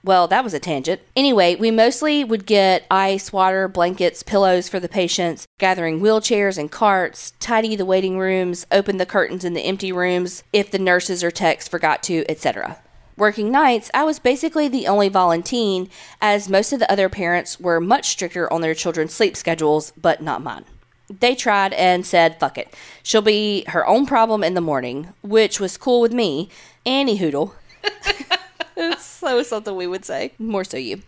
Well, 0.04 0.28
that 0.28 0.44
was 0.44 0.52
a 0.52 0.60
tangent. 0.60 1.00
Anyway, 1.16 1.54
we 1.54 1.70
mostly 1.70 2.22
would 2.22 2.44
get 2.44 2.84
ice, 2.90 3.32
water, 3.32 3.66
blankets, 3.66 4.22
pillows 4.22 4.68
for 4.68 4.78
the 4.78 4.88
patients, 4.88 5.46
gathering 5.58 6.00
wheelchairs 6.00 6.58
and 6.58 6.70
carts, 6.70 7.32
tidy 7.40 7.76
the 7.76 7.86
waiting 7.86 8.18
rooms, 8.18 8.66
open 8.70 8.98
the 8.98 9.06
curtains 9.06 9.44
in 9.44 9.54
the 9.54 9.62
empty 9.62 9.90
rooms 9.90 10.42
if 10.52 10.70
the 10.70 10.78
nurses 10.78 11.24
or 11.24 11.30
techs 11.30 11.66
forgot 11.66 12.02
to, 12.02 12.24
etc. 12.28 12.78
Working 13.16 13.52
nights, 13.52 13.90
I 13.94 14.04
was 14.04 14.18
basically 14.18 14.68
the 14.68 14.86
only 14.86 15.08
volunteer, 15.08 15.86
as 16.20 16.48
most 16.48 16.72
of 16.72 16.80
the 16.80 16.90
other 16.90 17.08
parents 17.08 17.60
were 17.60 17.80
much 17.80 18.08
stricter 18.08 18.52
on 18.52 18.60
their 18.60 18.74
children's 18.74 19.14
sleep 19.14 19.36
schedules, 19.36 19.92
but 19.96 20.20
not 20.20 20.42
mine. 20.42 20.64
They 21.20 21.35
tried 21.35 21.72
and 21.75 22.07
said, 22.07 22.38
fuck 22.40 22.57
it. 22.59 22.75
She'll 23.03 23.22
be 23.22 23.64
her 23.68 23.87
own 23.87 24.07
problem 24.07 24.42
in 24.42 24.55
the 24.55 24.61
morning, 24.61 25.09
which 25.22 25.61
was 25.61 25.77
cool 25.77 26.01
with 26.01 26.12
me. 26.12 26.48
Annie 26.87 27.18
Hoodle. 27.18 27.53
So 29.01 29.42
something 29.44 29.77
we 29.77 29.87
would 29.87 30.05
say. 30.05 30.33
More 30.38 30.64
so 30.64 30.77
you. 30.77 31.03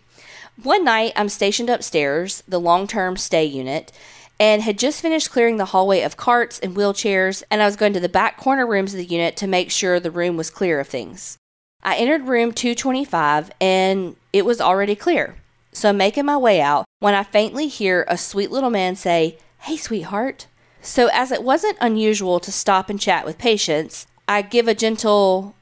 One 0.63 0.85
night, 0.85 1.11
I'm 1.17 1.27
stationed 1.27 1.69
upstairs, 1.69 2.43
the 2.47 2.61
long 2.61 2.87
term 2.87 3.17
stay 3.17 3.43
unit, 3.43 3.91
and 4.39 4.61
had 4.61 4.79
just 4.79 5.01
finished 5.01 5.31
clearing 5.31 5.57
the 5.57 5.65
hallway 5.65 6.01
of 6.01 6.15
carts 6.15 6.59
and 6.59 6.75
wheelchairs, 6.75 7.43
and 7.51 7.61
I 7.61 7.65
was 7.65 7.75
going 7.75 7.91
to 7.91 7.99
the 7.99 8.07
back 8.07 8.37
corner 8.37 8.65
rooms 8.65 8.93
of 8.93 8.99
the 8.99 9.05
unit 9.05 9.35
to 9.37 9.47
make 9.47 9.69
sure 9.69 9.99
the 9.99 10.11
room 10.11 10.37
was 10.37 10.49
clear 10.49 10.79
of 10.79 10.87
things. 10.87 11.37
I 11.83 11.97
entered 11.97 12.29
room 12.29 12.53
225, 12.53 13.51
and 13.59 14.15
it 14.31 14.45
was 14.45 14.61
already 14.61 14.95
clear. 14.95 15.35
So 15.73 15.89
I'm 15.89 15.97
making 15.97 16.25
my 16.25 16.37
way 16.37 16.61
out 16.61 16.85
when 17.01 17.13
I 17.13 17.23
faintly 17.23 17.67
hear 17.67 18.05
a 18.07 18.17
sweet 18.17 18.49
little 18.49 18.69
man 18.69 18.95
say, 18.95 19.37
Hey, 19.65 19.77
sweetheart. 19.77 20.45
So, 20.83 21.09
as 21.11 21.31
it 21.31 21.41
wasn't 21.41 21.79
unusual 21.81 22.39
to 22.39 22.51
stop 22.51 22.87
and 22.87 23.01
chat 23.01 23.25
with 23.25 23.39
patients, 23.39 24.05
I 24.27 24.43
give 24.43 24.67
a 24.67 24.75
gentle, 24.75 25.55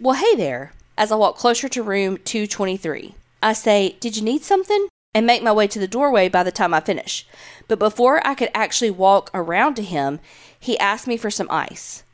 Well, 0.00 0.14
hey 0.14 0.36
there, 0.36 0.72
as 0.96 1.10
I 1.10 1.16
walk 1.16 1.36
closer 1.36 1.68
to 1.70 1.82
room 1.82 2.18
223. 2.18 3.16
I 3.42 3.52
say, 3.52 3.96
Did 3.98 4.16
you 4.16 4.22
need 4.22 4.44
something? 4.44 4.86
and 5.16 5.26
make 5.26 5.42
my 5.42 5.50
way 5.50 5.66
to 5.66 5.80
the 5.80 5.88
doorway 5.88 6.28
by 6.28 6.44
the 6.44 6.52
time 6.52 6.72
I 6.72 6.78
finish. 6.78 7.26
But 7.66 7.80
before 7.80 8.24
I 8.24 8.36
could 8.36 8.50
actually 8.54 8.92
walk 8.92 9.32
around 9.34 9.74
to 9.74 9.82
him, 9.82 10.20
he 10.56 10.78
asked 10.78 11.08
me 11.08 11.16
for 11.16 11.32
some 11.32 11.50
ice. 11.50 12.04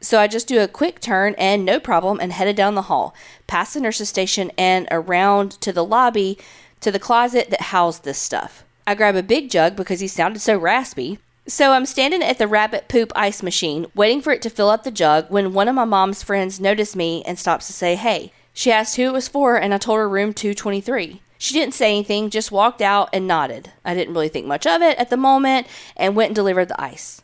So 0.00 0.20
I 0.20 0.28
just 0.28 0.46
do 0.46 0.60
a 0.60 0.68
quick 0.68 1.00
turn 1.00 1.34
and 1.36 1.64
no 1.64 1.80
problem 1.80 2.20
and 2.20 2.32
headed 2.32 2.54
down 2.54 2.76
the 2.76 2.82
hall, 2.82 3.16
past 3.48 3.74
the 3.74 3.80
nurse's 3.80 4.10
station 4.10 4.52
and 4.56 4.86
around 4.92 5.60
to 5.62 5.72
the 5.72 5.84
lobby 5.84 6.38
to 6.82 6.92
the 6.92 7.00
closet 7.00 7.50
that 7.50 7.62
housed 7.62 8.04
this 8.04 8.18
stuff. 8.18 8.63
I 8.86 8.94
grab 8.94 9.16
a 9.16 9.22
big 9.22 9.50
jug 9.50 9.76
because 9.76 10.00
he 10.00 10.08
sounded 10.08 10.40
so 10.40 10.58
raspy. 10.58 11.18
So 11.46 11.72
I'm 11.72 11.86
standing 11.86 12.22
at 12.22 12.38
the 12.38 12.48
rabbit 12.48 12.88
poop 12.88 13.12
ice 13.14 13.42
machine, 13.42 13.86
waiting 13.94 14.20
for 14.20 14.32
it 14.32 14.42
to 14.42 14.50
fill 14.50 14.70
up 14.70 14.84
the 14.84 14.90
jug 14.90 15.30
when 15.30 15.52
one 15.52 15.68
of 15.68 15.74
my 15.74 15.84
mom's 15.84 16.22
friends 16.22 16.60
noticed 16.60 16.96
me 16.96 17.22
and 17.24 17.38
stops 17.38 17.66
to 17.66 17.72
say, 17.72 17.96
Hey. 17.96 18.32
She 18.56 18.70
asked 18.70 18.94
who 18.94 19.02
it 19.02 19.12
was 19.12 19.26
for, 19.26 19.56
and 19.56 19.74
I 19.74 19.78
told 19.78 19.98
her 19.98 20.08
room 20.08 20.32
223. 20.32 21.20
She 21.38 21.54
didn't 21.54 21.74
say 21.74 21.90
anything, 21.90 22.30
just 22.30 22.52
walked 22.52 22.80
out 22.80 23.10
and 23.12 23.26
nodded. 23.26 23.72
I 23.84 23.94
didn't 23.94 24.14
really 24.14 24.28
think 24.28 24.46
much 24.46 24.64
of 24.64 24.80
it 24.80 24.96
at 24.96 25.10
the 25.10 25.16
moment 25.16 25.66
and 25.96 26.14
went 26.14 26.28
and 26.28 26.36
delivered 26.36 26.68
the 26.68 26.80
ice. 26.80 27.20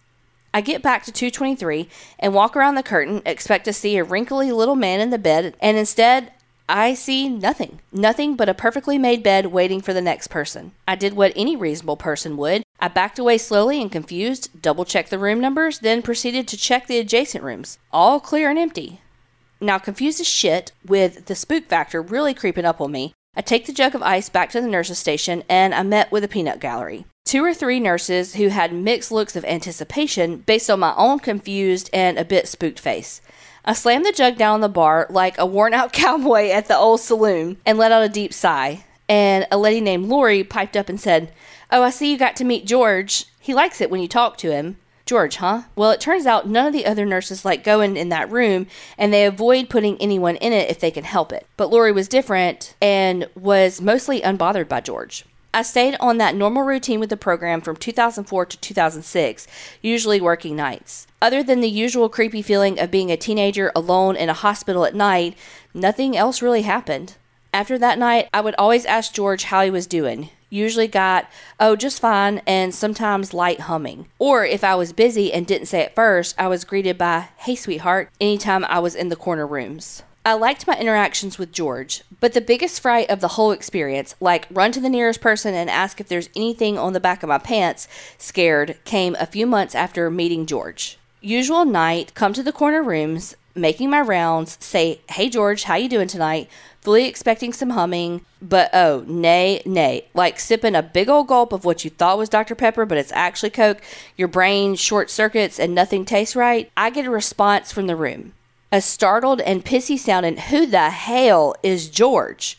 I 0.53 0.61
get 0.61 0.83
back 0.83 1.05
to 1.05 1.13
223 1.13 1.89
and 2.19 2.35
walk 2.35 2.57
around 2.57 2.75
the 2.75 2.83
curtain, 2.83 3.23
expect 3.25 3.65
to 3.67 3.73
see 3.73 3.97
a 3.97 4.05
wrinkly 4.05 4.51
little 4.51 4.75
man 4.75 5.01
in 5.01 5.11
the 5.11 5.19
bed, 5.19 5.55
and 5.61 5.77
instead, 5.77 6.33
I 6.73 6.95
see 6.95 7.29
nothing. 7.29 7.81
Nothing 7.91 8.37
but 8.37 8.49
a 8.49 8.55
perfectly 8.55 8.97
made 8.97 9.25
bed 9.25 9.47
waiting 9.47 9.81
for 9.81 9.93
the 9.93 10.01
next 10.01 10.29
person. 10.29 10.71
I 10.87 10.95
did 10.95 11.15
what 11.15 11.33
any 11.35 11.57
reasonable 11.57 11.97
person 11.97 12.37
would. 12.37 12.63
I 12.79 12.87
backed 12.87 13.19
away 13.19 13.39
slowly 13.39 13.83
and 13.83 13.91
confused, 13.91 14.63
double 14.63 14.85
checked 14.85 15.11
the 15.11 15.19
room 15.19 15.41
numbers, 15.41 15.81
then 15.81 16.01
proceeded 16.01 16.47
to 16.47 16.57
check 16.57 16.87
the 16.87 16.99
adjacent 16.99 17.43
rooms. 17.43 17.79
All 17.93 18.21
clear 18.21 18.49
and 18.49 18.59
empty. 18.59 19.01
Now, 19.61 19.79
confused 19.79 20.21
as 20.21 20.29
shit, 20.29 20.71
with 20.87 21.27
the 21.27 21.35
spook 21.35 21.65
factor 21.67 22.01
really 22.01 22.35
creeping 22.35 22.65
up 22.65 22.81
on 22.81 22.93
me, 22.93 23.15
I 23.35 23.43
take 23.43 23.67
the 23.67 23.73
jug 23.73 23.97
of 23.97 24.03
ice 24.03 24.29
back 24.29 24.51
to 24.51 24.61
the 24.61 24.69
nurse's 24.69 24.99
station 24.99 25.43
and 25.49 25.75
I 25.75 25.83
met 25.83 26.13
with 26.13 26.23
a 26.23 26.29
peanut 26.29 26.61
gallery. 26.61 27.05
Two 27.25 27.45
or 27.45 27.53
three 27.53 27.81
nurses 27.81 28.37
who 28.37 28.49
had 28.49 28.73
mixed 28.73 29.11
looks 29.11 29.35
of 29.35 29.45
anticipation 29.45 30.39
based 30.39 30.71
on 30.71 30.79
my 30.79 30.95
own 30.97 31.19
confused 31.19 31.91
and 31.93 32.17
a 32.17 32.25
bit 32.25 32.47
spooked 32.47 32.79
face. 32.79 33.21
I 33.65 33.75
slammed 33.75 34.07
the 34.07 34.13
jug 34.13 34.37
down 34.37 34.55
on 34.55 34.61
the 34.61 34.69
bar 34.69 35.07
like 35.11 35.39
a 35.39 35.47
worn 35.47 35.75
out 35.75 35.93
cowboy 35.95 36.49
at 36.49 36.67
the 36.67 36.77
old 36.77 37.01
saloon 37.01 37.59
and 37.67 37.79
let 37.79 37.93
out 37.93 38.03
a 38.03 38.09
deep 38.09 38.33
sigh. 38.33 38.85
And 39.09 39.47
a 39.51 39.59
lady 39.59 39.81
named 39.81 40.09
Lori 40.09 40.45
piped 40.45 40.77
up 40.77 40.89
and 40.89 41.01
said, 41.01 41.33
Oh, 41.71 41.83
I 41.83 41.91
see 41.91 42.11
you 42.11 42.19
got 42.19 42.37
to 42.37 42.45
meet 42.45 42.67
George. 42.67 43.27
He 43.41 43.55
likes 43.55 43.81
it 43.81 43.91
when 43.91 44.01
you 44.01 44.09
talk 44.09 44.37
to 44.39 44.53
him. 44.53 44.77
George, 45.07 45.37
huh? 45.37 45.63
Well, 45.75 45.91
it 45.91 46.01
turns 46.01 46.25
out 46.25 46.49
none 46.49 46.67
of 46.67 46.73
the 46.73 46.87
other 46.87 47.05
nurses 47.05 47.45
like 47.45 47.65
going 47.65 47.97
in 47.97 48.11
that 48.11 48.31
room, 48.31 48.69
and 48.97 49.13
they 49.13 49.27
avoid 49.27 49.69
putting 49.69 50.01
anyone 50.01 50.37
in 50.37 50.53
it 50.53 50.71
if 50.71 50.79
they 50.79 50.93
can 50.93 51.03
help 51.03 51.33
it. 51.33 51.49
But 51.57 51.71
Lori 51.71 51.91
was 51.91 52.07
different 52.07 52.77
and 52.81 53.29
was 53.35 53.81
mostly 53.81 54.21
unbothered 54.21 54.69
by 54.69 54.81
George. 54.81 55.25
I 55.53 55.63
stayed 55.63 55.97
on 55.99 56.19
that 56.19 56.37
normal 56.37 56.63
routine 56.63 57.01
with 57.01 57.11
the 57.11 57.17
program 57.17 57.61
from 57.61 57.75
2004 57.75 58.47
to 58.47 58.57
2006, 58.57 59.49
usually 59.83 60.21
working 60.21 60.55
nights. 60.55 61.09
Other 61.21 61.43
than 61.43 61.61
the 61.61 61.69
usual 61.69 62.09
creepy 62.09 62.41
feeling 62.41 62.79
of 62.79 62.93
being 62.93 63.11
a 63.11 63.17
teenager 63.17 63.73
alone 63.75 64.15
in 64.15 64.29
a 64.29 64.35
hospital 64.35 64.85
at 64.85 64.95
night, 64.95 65.37
nothing 65.75 66.17
else 66.17 66.41
really 66.41 66.63
happened. 66.63 67.17
After 67.53 67.79
that 67.79 67.99
night, 67.99 68.29
I 68.33 68.41
would 68.43 68.55
always 68.59 68.87
ask 68.87 69.13
George 69.13 69.45
how 69.45 69.65
he 69.65 69.71
was 69.71 69.89
doing. 69.89 70.31
Usually 70.51 70.87
got, 70.87 71.29
oh, 71.59 71.75
just 71.75 72.01
fine, 72.01 72.43
and 72.47 72.73
sometimes 72.73 73.35
light 73.35 73.61
humming. 73.61 74.07
Or 74.21 74.45
if 74.45 74.63
I 74.63 74.77
was 74.77 74.93
busy 74.93 75.33
and 75.33 75.49
didn't 75.49 75.67
say 75.67 75.81
it 75.81 75.97
first, 75.97 76.37
I 76.39 76.47
was 76.47 76.65
greeted 76.65 76.97
by, 76.97 77.29
hey, 77.39 77.57
sweetheart, 77.57 78.11
anytime 78.21 78.65
I 78.67 78.79
was 78.79 78.95
in 78.95 79.09
the 79.09 79.17
corner 79.17 79.49
rooms. 79.49 80.05
I 80.23 80.35
liked 80.35 80.67
my 80.67 80.79
interactions 80.79 81.39
with 81.39 81.51
George, 81.51 82.03
but 82.21 82.35
the 82.35 82.43
biggest 82.43 82.81
fright 82.81 83.09
of 83.09 83.21
the 83.21 83.29
whole 83.29 83.53
experience, 83.53 84.15
like 84.21 84.47
run 84.51 84.71
to 84.73 84.81
the 84.81 84.91
nearest 84.91 85.23
person 85.23 85.55
and 85.55 85.71
ask 85.71 85.99
if 85.99 86.09
there's 86.09 86.29
anything 86.37 86.77
on 86.77 86.93
the 86.93 87.01
back 87.01 87.23
of 87.23 87.31
my 87.31 87.39
pants, 87.39 87.89
scared, 88.19 88.77
came 88.85 89.17
a 89.19 89.25
few 89.25 89.47
months 89.47 89.75
after 89.75 90.11
meeting 90.11 90.45
George. 90.45 90.99
Usual 91.23 91.65
night, 91.65 92.13
come 92.15 92.35
to 92.35 92.43
the 92.43 92.53
corner 92.53 92.83
rooms, 92.83 93.35
making 93.55 93.89
my 93.89 94.03
rounds, 94.03 94.59
say, 94.61 95.01
"Hey 95.09 95.31
George, 95.31 95.63
how 95.63 95.77
you 95.77 95.89
doing 95.89 96.09
tonight?" 96.09 96.51
fully 96.83 97.07
expecting 97.07 97.53
some 97.53 97.71
humming, 97.71 98.25
but 98.41 98.71
oh, 98.73 99.05
nay, 99.07 99.63
nay, 99.67 100.07
like 100.15 100.41
sipping 100.41 100.75
a 100.75 100.83
big 100.83 101.09
old 101.09 101.29
gulp 101.29 101.53
of 101.53 101.65
what 101.65 101.85
you 101.85 101.91
thought 101.91 102.17
was 102.17 102.29
Dr. 102.29 102.55
Pepper, 102.55 102.87
but 102.87 102.97
it's 102.97 103.13
actually 103.13 103.51
Coke, 103.51 103.83
your 104.17 104.29
brain 104.29 104.75
short 104.77 105.11
circuits 105.11 105.61
and 105.61 105.75
nothing 105.75 106.05
tastes 106.05 106.35
right. 106.37 106.71
I 106.77 106.89
get 106.91 107.05
a 107.07 107.11
response 107.11 107.71
from 107.71 107.87
the 107.87 107.97
room 107.97 108.33
a 108.73 108.81
startled 108.81 109.41
and 109.41 109.65
pissy 109.65 109.99
sounding, 109.99 110.37
Who 110.37 110.67
the 110.67 110.91
hell 110.91 111.55
is 111.63 111.89
George? 111.89 112.59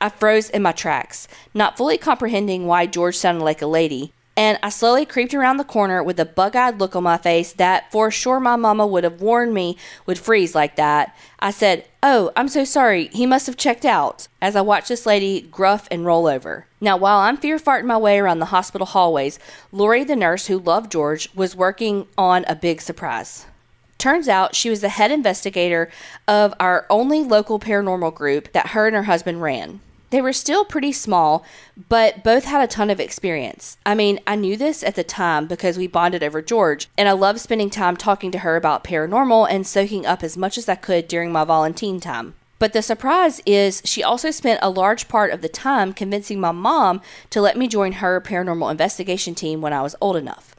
I 0.00 0.08
froze 0.08 0.48
in 0.48 0.62
my 0.62 0.72
tracks, 0.72 1.28
not 1.52 1.76
fully 1.76 1.98
comprehending 1.98 2.66
why 2.66 2.86
George 2.86 3.16
sounded 3.16 3.44
like 3.44 3.60
a 3.60 3.66
lady, 3.66 4.12
and 4.36 4.58
I 4.62 4.70
slowly 4.70 5.04
creeped 5.04 5.34
around 5.34 5.58
the 5.58 5.64
corner 5.64 6.02
with 6.02 6.18
a 6.18 6.24
bug 6.24 6.56
eyed 6.56 6.78
look 6.78 6.96
on 6.96 7.02
my 7.02 7.18
face 7.18 7.52
that, 7.54 7.90
for 7.92 8.10
sure, 8.10 8.40
my 8.40 8.56
mama 8.56 8.86
would 8.86 9.04
have 9.04 9.20
warned 9.20 9.52
me 9.52 9.76
would 10.06 10.18
freeze 10.18 10.54
like 10.54 10.76
that. 10.76 11.14
I 11.40 11.50
said, 11.50 11.84
Oh, 12.02 12.32
I'm 12.36 12.48
so 12.48 12.64
sorry, 12.64 13.08
he 13.08 13.26
must 13.26 13.46
have 13.46 13.58
checked 13.58 13.84
out, 13.84 14.28
as 14.40 14.56
I 14.56 14.62
watched 14.62 14.88
this 14.88 15.04
lady 15.04 15.42
gruff 15.42 15.86
and 15.90 16.06
roll 16.06 16.26
over. 16.26 16.66
Now, 16.80 16.96
while 16.96 17.18
I'm 17.18 17.36
fear 17.36 17.58
farting 17.58 17.84
my 17.84 17.98
way 17.98 18.18
around 18.18 18.38
the 18.38 18.46
hospital 18.46 18.86
hallways, 18.86 19.38
Lori, 19.72 20.04
the 20.04 20.16
nurse 20.16 20.46
who 20.46 20.58
loved 20.58 20.92
George, 20.92 21.28
was 21.34 21.54
working 21.54 22.06
on 22.16 22.46
a 22.46 22.54
big 22.54 22.80
surprise. 22.80 23.44
Turns 24.00 24.28
out 24.30 24.54
she 24.54 24.70
was 24.70 24.80
the 24.80 24.88
head 24.88 25.10
investigator 25.10 25.90
of 26.26 26.54
our 26.58 26.86
only 26.88 27.22
local 27.22 27.60
paranormal 27.60 28.14
group 28.14 28.50
that 28.52 28.68
her 28.68 28.86
and 28.86 28.96
her 28.96 29.02
husband 29.02 29.42
ran. 29.42 29.80
They 30.08 30.22
were 30.22 30.32
still 30.32 30.64
pretty 30.64 30.90
small, 30.90 31.44
but 31.90 32.24
both 32.24 32.46
had 32.46 32.62
a 32.62 32.66
ton 32.66 32.88
of 32.88 32.98
experience. 32.98 33.76
I 33.84 33.94
mean, 33.94 34.18
I 34.26 34.36
knew 34.36 34.56
this 34.56 34.82
at 34.82 34.94
the 34.94 35.04
time 35.04 35.46
because 35.46 35.76
we 35.76 35.86
bonded 35.86 36.22
over 36.22 36.40
George, 36.40 36.88
and 36.96 37.10
I 37.10 37.12
loved 37.12 37.40
spending 37.40 37.68
time 37.68 37.94
talking 37.94 38.30
to 38.30 38.38
her 38.38 38.56
about 38.56 38.84
paranormal 38.84 39.48
and 39.50 39.66
soaking 39.66 40.06
up 40.06 40.22
as 40.22 40.34
much 40.34 40.56
as 40.56 40.66
I 40.66 40.76
could 40.76 41.06
during 41.06 41.30
my 41.30 41.44
volunteer 41.44 42.00
time. 42.00 42.32
But 42.58 42.72
the 42.72 42.80
surprise 42.80 43.42
is 43.44 43.82
she 43.84 44.02
also 44.02 44.30
spent 44.30 44.60
a 44.62 44.70
large 44.70 45.08
part 45.08 45.30
of 45.30 45.42
the 45.42 45.48
time 45.50 45.92
convincing 45.92 46.40
my 46.40 46.52
mom 46.52 47.02
to 47.28 47.42
let 47.42 47.58
me 47.58 47.68
join 47.68 47.92
her 47.92 48.18
paranormal 48.18 48.70
investigation 48.70 49.34
team 49.34 49.60
when 49.60 49.74
I 49.74 49.82
was 49.82 49.94
old 50.00 50.16
enough. 50.16 50.56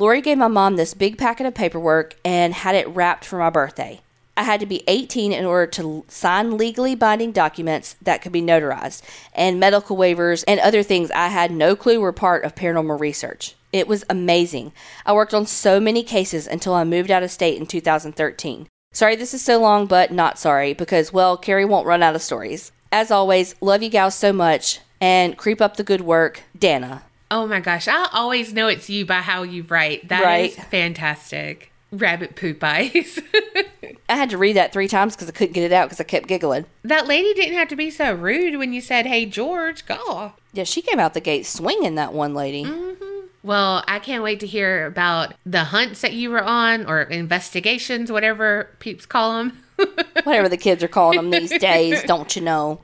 Lori 0.00 0.22
gave 0.22 0.38
my 0.38 0.48
mom 0.48 0.76
this 0.76 0.94
big 0.94 1.18
packet 1.18 1.44
of 1.44 1.52
paperwork 1.52 2.16
and 2.24 2.54
had 2.54 2.74
it 2.74 2.88
wrapped 2.88 3.22
for 3.22 3.36
my 3.38 3.50
birthday. 3.50 4.00
I 4.34 4.44
had 4.44 4.58
to 4.60 4.66
be 4.66 4.82
18 4.88 5.30
in 5.30 5.44
order 5.44 5.66
to 5.72 6.06
sign 6.08 6.56
legally 6.56 6.94
binding 6.94 7.32
documents 7.32 7.96
that 8.00 8.22
could 8.22 8.32
be 8.32 8.40
notarized, 8.40 9.02
and 9.34 9.60
medical 9.60 9.98
waivers 9.98 10.42
and 10.48 10.58
other 10.58 10.82
things 10.82 11.10
I 11.10 11.28
had 11.28 11.52
no 11.52 11.76
clue 11.76 12.00
were 12.00 12.14
part 12.14 12.44
of 12.44 12.54
paranormal 12.54 12.98
research. 12.98 13.56
It 13.74 13.86
was 13.86 14.06
amazing. 14.08 14.72
I 15.04 15.12
worked 15.12 15.34
on 15.34 15.44
so 15.44 15.78
many 15.78 16.02
cases 16.02 16.46
until 16.46 16.72
I 16.72 16.84
moved 16.84 17.10
out 17.10 17.22
of 17.22 17.30
state 17.30 17.60
in 17.60 17.66
2013. 17.66 18.68
Sorry 18.94 19.16
this 19.16 19.34
is 19.34 19.42
so 19.42 19.60
long, 19.60 19.84
but 19.84 20.10
not 20.10 20.38
sorry, 20.38 20.72
because, 20.72 21.12
well, 21.12 21.36
Carrie 21.36 21.66
won't 21.66 21.86
run 21.86 22.02
out 22.02 22.14
of 22.14 22.22
stories. 22.22 22.72
As 22.90 23.10
always, 23.10 23.54
love 23.60 23.82
you 23.82 23.90
gals 23.90 24.14
so 24.14 24.32
much, 24.32 24.80
and 24.98 25.36
creep 25.36 25.60
up 25.60 25.76
the 25.76 25.84
good 25.84 26.00
work, 26.00 26.44
Dana. 26.58 27.02
Oh 27.30 27.46
my 27.46 27.60
gosh, 27.60 27.86
I 27.88 28.08
always 28.12 28.52
know 28.52 28.66
it's 28.68 28.90
you 28.90 29.06
by 29.06 29.20
how 29.20 29.42
you 29.42 29.62
write. 29.64 30.08
That 30.08 30.24
Right. 30.24 30.50
is 30.50 30.64
fantastic. 30.64 31.72
Rabbit 31.92 32.36
poop 32.36 32.62
eyes. 32.62 33.20
I 34.08 34.14
had 34.16 34.30
to 34.30 34.38
read 34.38 34.54
that 34.56 34.72
three 34.72 34.88
times 34.88 35.14
because 35.14 35.28
I 35.28 35.32
couldn't 35.32 35.54
get 35.54 35.64
it 35.64 35.72
out 35.72 35.86
because 35.88 36.00
I 36.00 36.04
kept 36.04 36.26
giggling. 36.28 36.66
that 36.84 37.06
lady 37.06 37.32
didn't 37.34 37.56
have 37.58 37.68
to 37.68 37.76
be 37.76 37.90
so 37.90 38.12
rude 38.14 38.56
when 38.58 38.72
you 38.72 38.80
said, 38.80 39.06
"Hey, 39.06 39.26
George, 39.26 39.86
go." 39.86 40.32
Yeah, 40.52 40.64
she 40.64 40.82
came 40.82 40.98
out 40.98 41.14
the 41.14 41.20
gate 41.20 41.46
swinging, 41.46 41.94
that 41.96 42.12
one 42.12 42.34
lady. 42.34 42.64
Mm-hmm. 42.64 43.26
Well, 43.42 43.82
I 43.88 43.98
can't 44.00 44.22
wait 44.22 44.40
to 44.40 44.46
hear 44.46 44.84
about 44.86 45.34
the 45.46 45.64
hunts 45.64 46.00
that 46.02 46.12
you 46.12 46.30
were 46.30 46.42
on 46.42 46.86
or 46.86 47.02
investigations, 47.02 48.10
whatever 48.12 48.68
peeps 48.80 49.06
call 49.06 49.38
them. 49.38 49.62
Whatever 50.24 50.50
the 50.50 50.58
kids 50.58 50.82
are 50.84 50.88
calling 50.88 51.16
them 51.16 51.30
these 51.30 51.58
days, 51.58 52.02
don't 52.02 52.36
you 52.36 52.42
know? 52.42 52.82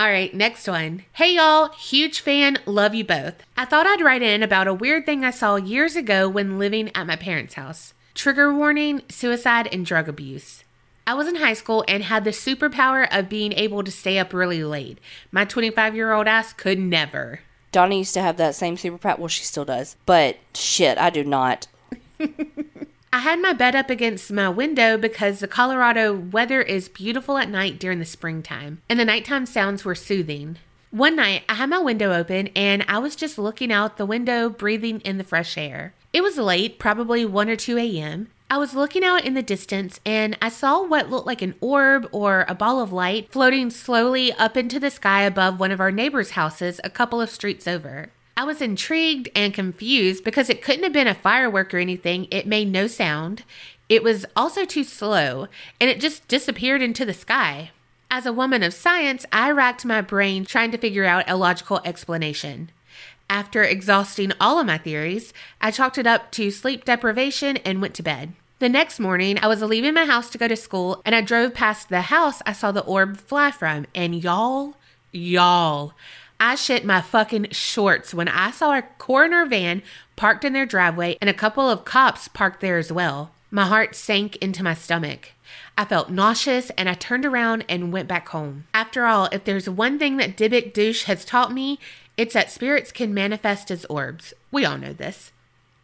All 0.00 0.08
right, 0.08 0.32
next 0.32 0.66
one. 0.66 1.04
Hey 1.12 1.34
y'all, 1.34 1.68
huge 1.72 2.20
fan, 2.20 2.56
love 2.64 2.94
you 2.94 3.04
both. 3.04 3.34
I 3.54 3.66
thought 3.66 3.86
I'd 3.86 4.00
write 4.00 4.22
in 4.22 4.42
about 4.42 4.66
a 4.66 4.72
weird 4.72 5.04
thing 5.04 5.26
I 5.26 5.30
saw 5.30 5.56
years 5.56 5.94
ago 5.94 6.26
when 6.26 6.58
living 6.58 6.90
at 6.94 7.06
my 7.06 7.16
parents' 7.16 7.52
house. 7.52 7.92
Trigger 8.14 8.50
warning 8.50 9.02
suicide 9.10 9.68
and 9.70 9.84
drug 9.84 10.08
abuse. 10.08 10.64
I 11.06 11.12
was 11.12 11.28
in 11.28 11.34
high 11.34 11.52
school 11.52 11.84
and 11.86 12.02
had 12.02 12.24
the 12.24 12.30
superpower 12.30 13.08
of 13.14 13.28
being 13.28 13.52
able 13.52 13.84
to 13.84 13.90
stay 13.90 14.18
up 14.18 14.32
really 14.32 14.64
late. 14.64 14.96
My 15.32 15.44
25 15.44 15.94
year 15.94 16.14
old 16.14 16.26
ass 16.26 16.54
could 16.54 16.78
never. 16.78 17.40
Donna 17.70 17.96
used 17.96 18.14
to 18.14 18.22
have 18.22 18.38
that 18.38 18.54
same 18.54 18.78
superpower. 18.78 19.18
Well, 19.18 19.28
she 19.28 19.44
still 19.44 19.66
does. 19.66 19.96
But 20.06 20.38
shit, 20.54 20.96
I 20.96 21.10
do 21.10 21.24
not. 21.24 21.66
I 23.12 23.18
had 23.18 23.40
my 23.40 23.52
bed 23.52 23.74
up 23.74 23.90
against 23.90 24.30
my 24.30 24.48
window 24.48 24.96
because 24.96 25.40
the 25.40 25.48
Colorado 25.48 26.14
weather 26.14 26.62
is 26.62 26.88
beautiful 26.88 27.38
at 27.38 27.48
night 27.48 27.80
during 27.80 27.98
the 27.98 28.04
springtime, 28.04 28.82
and 28.88 29.00
the 29.00 29.04
nighttime 29.04 29.46
sounds 29.46 29.84
were 29.84 29.96
soothing. 29.96 30.58
One 30.92 31.16
night, 31.16 31.42
I 31.48 31.54
had 31.54 31.70
my 31.70 31.80
window 31.80 32.12
open 32.12 32.50
and 32.54 32.84
I 32.86 32.98
was 32.98 33.16
just 33.16 33.36
looking 33.36 33.72
out 33.72 33.96
the 33.96 34.06
window, 34.06 34.48
breathing 34.48 35.00
in 35.00 35.18
the 35.18 35.24
fresh 35.24 35.58
air. 35.58 35.92
It 36.12 36.22
was 36.22 36.38
late, 36.38 36.78
probably 36.78 37.24
1 37.24 37.48
or 37.48 37.56
2 37.56 37.78
a.m. 37.78 38.28
I 38.48 38.58
was 38.58 38.74
looking 38.74 39.04
out 39.04 39.24
in 39.24 39.34
the 39.34 39.42
distance 39.42 39.98
and 40.06 40.36
I 40.40 40.48
saw 40.48 40.84
what 40.84 41.10
looked 41.10 41.26
like 41.26 41.42
an 41.42 41.54
orb 41.60 42.08
or 42.12 42.44
a 42.48 42.54
ball 42.54 42.80
of 42.80 42.92
light 42.92 43.30
floating 43.32 43.70
slowly 43.70 44.32
up 44.32 44.56
into 44.56 44.78
the 44.78 44.90
sky 44.90 45.22
above 45.22 45.58
one 45.58 45.72
of 45.72 45.80
our 45.80 45.92
neighbors' 45.92 46.32
houses 46.32 46.80
a 46.82 46.90
couple 46.90 47.20
of 47.20 47.30
streets 47.30 47.66
over. 47.66 48.10
I 48.40 48.44
was 48.44 48.62
intrigued 48.62 49.28
and 49.36 49.52
confused 49.52 50.24
because 50.24 50.48
it 50.48 50.62
couldn't 50.62 50.84
have 50.84 50.94
been 50.94 51.06
a 51.06 51.14
firework 51.14 51.74
or 51.74 51.76
anything. 51.76 52.26
It 52.30 52.46
made 52.46 52.72
no 52.72 52.86
sound. 52.86 53.44
It 53.90 54.02
was 54.02 54.24
also 54.34 54.64
too 54.64 54.82
slow, 54.82 55.48
and 55.78 55.90
it 55.90 56.00
just 56.00 56.26
disappeared 56.26 56.80
into 56.80 57.04
the 57.04 57.12
sky. 57.12 57.70
As 58.10 58.24
a 58.24 58.32
woman 58.32 58.62
of 58.62 58.72
science, 58.72 59.26
I 59.30 59.50
racked 59.50 59.84
my 59.84 60.00
brain 60.00 60.46
trying 60.46 60.70
to 60.70 60.78
figure 60.78 61.04
out 61.04 61.28
a 61.28 61.36
logical 61.36 61.82
explanation. 61.84 62.70
After 63.28 63.62
exhausting 63.62 64.32
all 64.40 64.58
of 64.58 64.66
my 64.66 64.78
theories, 64.78 65.34
I 65.60 65.70
chalked 65.70 65.98
it 65.98 66.06
up 66.06 66.32
to 66.32 66.50
sleep 66.50 66.86
deprivation 66.86 67.58
and 67.58 67.82
went 67.82 67.92
to 67.96 68.02
bed. 68.02 68.32
The 68.58 68.70
next 68.70 68.98
morning, 68.98 69.38
I 69.42 69.48
was 69.48 69.60
leaving 69.60 69.92
my 69.92 70.06
house 70.06 70.30
to 70.30 70.38
go 70.38 70.48
to 70.48 70.56
school, 70.56 71.02
and 71.04 71.14
I 71.14 71.20
drove 71.20 71.52
past 71.52 71.90
the 71.90 72.00
house 72.00 72.40
I 72.46 72.54
saw 72.54 72.72
the 72.72 72.84
orb 72.84 73.18
fly 73.18 73.50
from. 73.50 73.84
And 73.94 74.24
y'all, 74.24 74.76
y'all, 75.12 75.92
I 76.42 76.54
shit 76.54 76.86
my 76.86 77.02
fucking 77.02 77.48
shorts 77.50 78.14
when 78.14 78.26
I 78.26 78.50
saw 78.50 78.72
a 78.72 78.82
coroner 78.96 79.44
van 79.44 79.82
parked 80.16 80.42
in 80.42 80.54
their 80.54 80.64
driveway 80.64 81.18
and 81.20 81.28
a 81.28 81.34
couple 81.34 81.68
of 81.68 81.84
cops 81.84 82.28
parked 82.28 82.62
there 82.62 82.78
as 82.78 82.90
well. 82.90 83.32
My 83.50 83.66
heart 83.66 83.94
sank 83.94 84.36
into 84.36 84.62
my 84.62 84.72
stomach. 84.72 85.32
I 85.76 85.84
felt 85.84 86.08
nauseous 86.08 86.70
and 86.78 86.88
I 86.88 86.94
turned 86.94 87.26
around 87.26 87.66
and 87.68 87.92
went 87.92 88.08
back 88.08 88.30
home. 88.30 88.64
After 88.72 89.04
all, 89.04 89.28
if 89.32 89.44
there's 89.44 89.68
one 89.68 89.98
thing 89.98 90.16
that 90.16 90.36
Dybbuk 90.36 90.72
douche 90.72 91.04
has 91.04 91.26
taught 91.26 91.52
me, 91.52 91.78
it's 92.16 92.32
that 92.32 92.50
spirits 92.50 92.90
can 92.90 93.12
manifest 93.12 93.70
as 93.70 93.84
orbs. 93.86 94.32
We 94.50 94.64
all 94.64 94.78
know 94.78 94.94
this. 94.94 95.32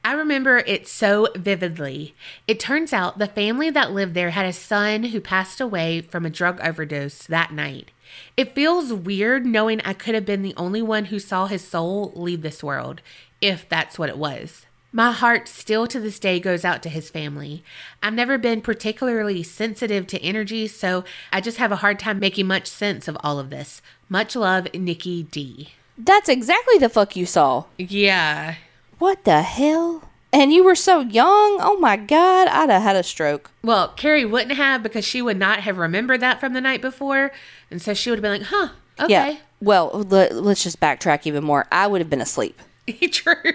I 0.07 0.13
remember 0.13 0.59
it 0.59 0.87
so 0.87 1.27
vividly. 1.35 2.15
It 2.47 2.61
turns 2.61 2.93
out 2.93 3.19
the 3.19 3.27
family 3.27 3.71
that 3.71 3.91
lived 3.91 4.15
there 4.15 4.31
had 4.31 4.47
a 4.47 4.53
son 4.53 5.03
who 5.03 5.21
passed 5.21 5.61
away 5.61 6.01
from 6.01 6.25
a 6.25 6.31
drug 6.31 6.61
overdose 6.61 7.27
that 7.27 7.53
night. 7.53 7.91
It 8.37 8.55
feels 8.55 8.93
weird 8.93 9.45
knowing 9.45 9.81
I 9.81 9.95
could 9.95 10.15
have 10.15 10.25
been 10.25 10.43
the 10.43 10.55
only 10.57 10.81
one 10.81 11.07
who 11.07 11.19
saw 11.19 11.47
his 11.47 11.67
soul 11.67 12.13
leave 12.15 12.43
this 12.43 12.63
world, 12.63 13.03
if 13.41 13.69
that's 13.69 13.99
what 13.99 14.09
it 14.09 14.17
was. 14.17 14.65
My 14.93 15.11
heart 15.11 15.49
still 15.49 15.89
to 15.89 15.99
this 15.99 16.21
day 16.21 16.39
goes 16.39 16.65
out 16.65 16.85
to 16.85 16.89
his 16.89 17.11
family. 17.11 17.65
I've 18.01 18.15
never 18.15 18.39
been 18.39 18.61
particularly 18.61 19.43
sensitive 19.43 20.07
to 20.07 20.23
energy, 20.23 20.69
so 20.69 21.03
I 21.33 21.41
just 21.41 21.59
have 21.59 21.73
a 21.73 21.83
hard 21.83 21.99
time 21.99 22.21
making 22.21 22.47
much 22.47 22.69
sense 22.69 23.09
of 23.09 23.19
all 23.25 23.41
of 23.41 23.51
this. 23.51 23.83
Much 24.09 24.37
love, 24.37 24.73
Nikki 24.73 25.25
D. 25.25 25.71
That's 25.99 26.29
exactly 26.29 26.79
the 26.79 26.89
fuck 26.89 27.17
you 27.17 27.27
saw. 27.27 27.65
Yeah. 27.77 28.55
What 28.99 29.25
the 29.25 29.43
hell? 29.43 30.03
And 30.33 30.53
you 30.53 30.65
were 30.65 30.75
so 30.75 31.01
young. 31.01 31.59
Oh 31.61 31.79
my 31.81 31.97
god, 31.97 32.49
I'd 32.49 32.71
have 32.71 32.83
had 32.83 32.97
a 32.97 33.03
stroke. 33.03 33.51
Well, 33.63 33.89
Carrie 33.89 34.25
wouldn't 34.25 34.57
have 34.57 34.83
because 34.83 35.05
she 35.05 35.23
would 35.23 35.39
not 35.39 35.61
have 35.61 35.79
remembered 35.79 36.21
that 36.21 36.41
from 36.41 36.53
the 36.53 36.61
night 36.61 36.83
before. 36.83 37.33
And 37.71 37.81
so 37.81 37.95
she 37.95 38.11
would 38.11 38.19
have 38.19 38.23
been 38.23 38.41
like, 38.41 38.49
huh, 38.51 38.69
okay. 39.01 39.13
Yeah. 39.13 39.37
Well, 39.61 39.91
let, 39.93 40.35
let's 40.35 40.63
just 40.63 40.81
backtrack 40.81 41.27
even 41.27 41.45
more. 41.45 41.67
I 41.73 41.87
would 41.87 42.01
have 42.01 42.11
been 42.11 42.21
asleep. 42.21 42.61
True. 43.11 43.53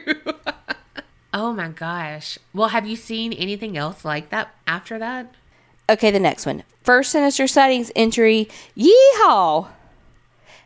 oh 1.34 1.54
my 1.54 1.68
gosh. 1.70 2.40
Well, 2.54 2.70
have 2.70 2.88
you 2.88 2.96
seen 2.96 3.34
anything 3.34 3.78
else 3.78 4.04
like 4.04 4.30
that 4.30 4.54
after 4.66 4.98
that? 5.00 5.34
Okay, 5.90 6.10
the 6.10 6.20
next 6.20 6.46
one. 6.46 6.64
First 6.84 7.12
sinister 7.12 7.48
sightings 7.48 7.92
entry. 7.96 8.48
Yeehaw! 8.76 9.68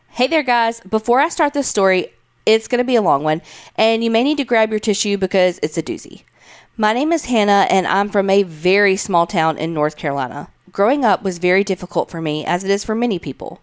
Hey 0.10 0.28
there, 0.28 0.44
guys. 0.44 0.80
Before 0.82 1.20
I 1.20 1.28
start 1.28 1.54
this 1.54 1.68
story, 1.68 2.14
it's 2.46 2.68
going 2.68 2.80
to 2.80 2.84
be 2.86 2.96
a 2.96 3.02
long 3.02 3.24
one, 3.24 3.42
and 3.76 4.04
you 4.04 4.12
may 4.12 4.24
need 4.24 4.38
to 4.38 4.46
grab 4.46 4.70
your 4.70 4.80
tissue 4.80 5.18
because 5.18 5.60
it's 5.64 5.78
a 5.78 5.84
doozy. 5.84 6.24
My 6.78 6.94
name 6.94 7.12
is 7.12 7.26
Hannah, 7.26 7.68
and 7.70 7.88
I'm 7.88 8.10
from 8.10 8.30
a 8.30 8.44
very 8.44 8.96
small 8.96 9.26
town 9.26 9.58
in 9.58 9.74
North 9.74 9.96
Carolina. 9.96 10.50
Growing 10.72 11.06
up 11.06 11.24
was 11.24 11.38
very 11.38 11.64
difficult 11.64 12.12
for 12.12 12.22
me, 12.22 12.46
as 12.46 12.64
it 12.64 12.70
is 12.70 12.84
for 12.84 12.96
many 12.96 13.18
people. 13.18 13.62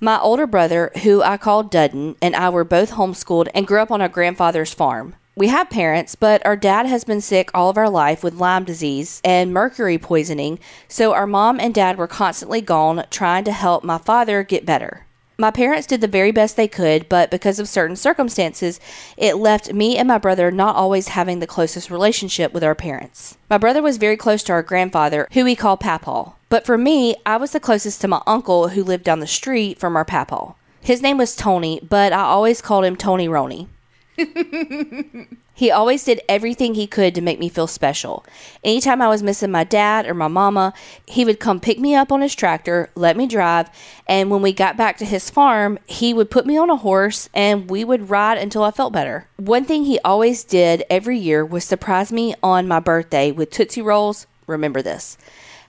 My 0.00 0.20
older 0.20 0.46
brother, 0.46 0.92
who 1.02 1.22
I 1.22 1.36
called 1.36 1.70
Dudden, 1.70 2.16
and 2.22 2.36
I 2.36 2.50
were 2.50 2.64
both 2.64 2.92
homeschooled 2.92 3.48
and 3.54 3.66
grew 3.66 3.80
up 3.80 3.90
on 3.90 4.00
our 4.00 4.08
grandfather's 4.08 4.74
farm. 4.74 5.16
We 5.36 5.48
have 5.48 5.68
parents, 5.68 6.14
but 6.14 6.46
our 6.46 6.54
dad 6.56 6.86
has 6.86 7.02
been 7.02 7.20
sick 7.20 7.50
all 7.52 7.70
of 7.70 7.76
our 7.76 7.90
life 7.90 8.22
with 8.22 8.34
Lyme 8.34 8.62
disease 8.62 9.20
and 9.24 9.52
mercury 9.52 9.98
poisoning, 9.98 10.60
so 10.86 11.12
our 11.12 11.26
mom 11.26 11.58
and 11.58 11.74
dad 11.74 11.98
were 11.98 12.06
constantly 12.06 12.60
gone 12.60 13.04
trying 13.10 13.42
to 13.44 13.52
help 13.52 13.82
my 13.82 13.98
father 13.98 14.44
get 14.44 14.64
better. 14.64 15.03
My 15.36 15.50
parents 15.50 15.88
did 15.88 16.00
the 16.00 16.06
very 16.06 16.30
best 16.30 16.56
they 16.56 16.68
could, 16.68 17.08
but 17.08 17.30
because 17.30 17.58
of 17.58 17.68
certain 17.68 17.96
circumstances, 17.96 18.78
it 19.16 19.36
left 19.36 19.72
me 19.72 19.96
and 19.96 20.06
my 20.06 20.18
brother 20.18 20.52
not 20.52 20.76
always 20.76 21.08
having 21.08 21.40
the 21.40 21.46
closest 21.46 21.90
relationship 21.90 22.52
with 22.52 22.62
our 22.62 22.76
parents. 22.76 23.36
My 23.50 23.58
brother 23.58 23.82
was 23.82 23.96
very 23.96 24.16
close 24.16 24.44
to 24.44 24.52
our 24.52 24.62
grandfather, 24.62 25.26
who 25.32 25.42
we 25.42 25.56
call 25.56 25.76
Papaw. 25.76 26.34
But 26.48 26.64
for 26.64 26.78
me, 26.78 27.16
I 27.26 27.36
was 27.36 27.50
the 27.50 27.58
closest 27.58 28.00
to 28.02 28.08
my 28.08 28.22
uncle 28.28 28.68
who 28.68 28.84
lived 28.84 29.02
down 29.02 29.18
the 29.18 29.26
street 29.26 29.78
from 29.80 29.96
our 29.96 30.04
Papaw. 30.04 30.54
His 30.80 31.02
name 31.02 31.18
was 31.18 31.34
Tony, 31.34 31.80
but 31.82 32.12
I 32.12 32.20
always 32.20 32.62
called 32.62 32.84
him 32.84 32.94
Tony 32.94 33.26
Roney. 33.26 33.68
he 35.54 35.70
always 35.70 36.04
did 36.04 36.20
everything 36.28 36.74
he 36.74 36.86
could 36.86 37.14
to 37.14 37.20
make 37.20 37.38
me 37.38 37.48
feel 37.48 37.66
special. 37.66 38.24
Anytime 38.62 39.00
I 39.00 39.08
was 39.08 39.22
missing 39.22 39.50
my 39.50 39.64
dad 39.64 40.06
or 40.06 40.14
my 40.14 40.28
mama, 40.28 40.74
he 41.06 41.24
would 41.24 41.40
come 41.40 41.60
pick 41.60 41.78
me 41.78 41.94
up 41.94 42.10
on 42.10 42.20
his 42.20 42.34
tractor, 42.34 42.90
let 42.94 43.16
me 43.16 43.26
drive, 43.26 43.70
and 44.06 44.30
when 44.30 44.42
we 44.42 44.52
got 44.52 44.76
back 44.76 44.98
to 44.98 45.04
his 45.04 45.30
farm, 45.30 45.78
he 45.86 46.12
would 46.12 46.30
put 46.30 46.44
me 46.44 46.56
on 46.56 46.70
a 46.70 46.76
horse 46.76 47.28
and 47.32 47.70
we 47.70 47.84
would 47.84 48.10
ride 48.10 48.38
until 48.38 48.64
I 48.64 48.72
felt 48.72 48.92
better. 48.92 49.28
One 49.36 49.64
thing 49.64 49.84
he 49.84 49.98
always 50.00 50.44
did 50.44 50.84
every 50.90 51.18
year 51.18 51.44
was 51.44 51.64
surprise 51.64 52.10
me 52.10 52.34
on 52.42 52.66
my 52.66 52.80
birthday 52.80 53.30
with 53.30 53.50
Tootsie 53.50 53.82
Rolls. 53.82 54.26
Remember 54.46 54.82
this. 54.82 55.16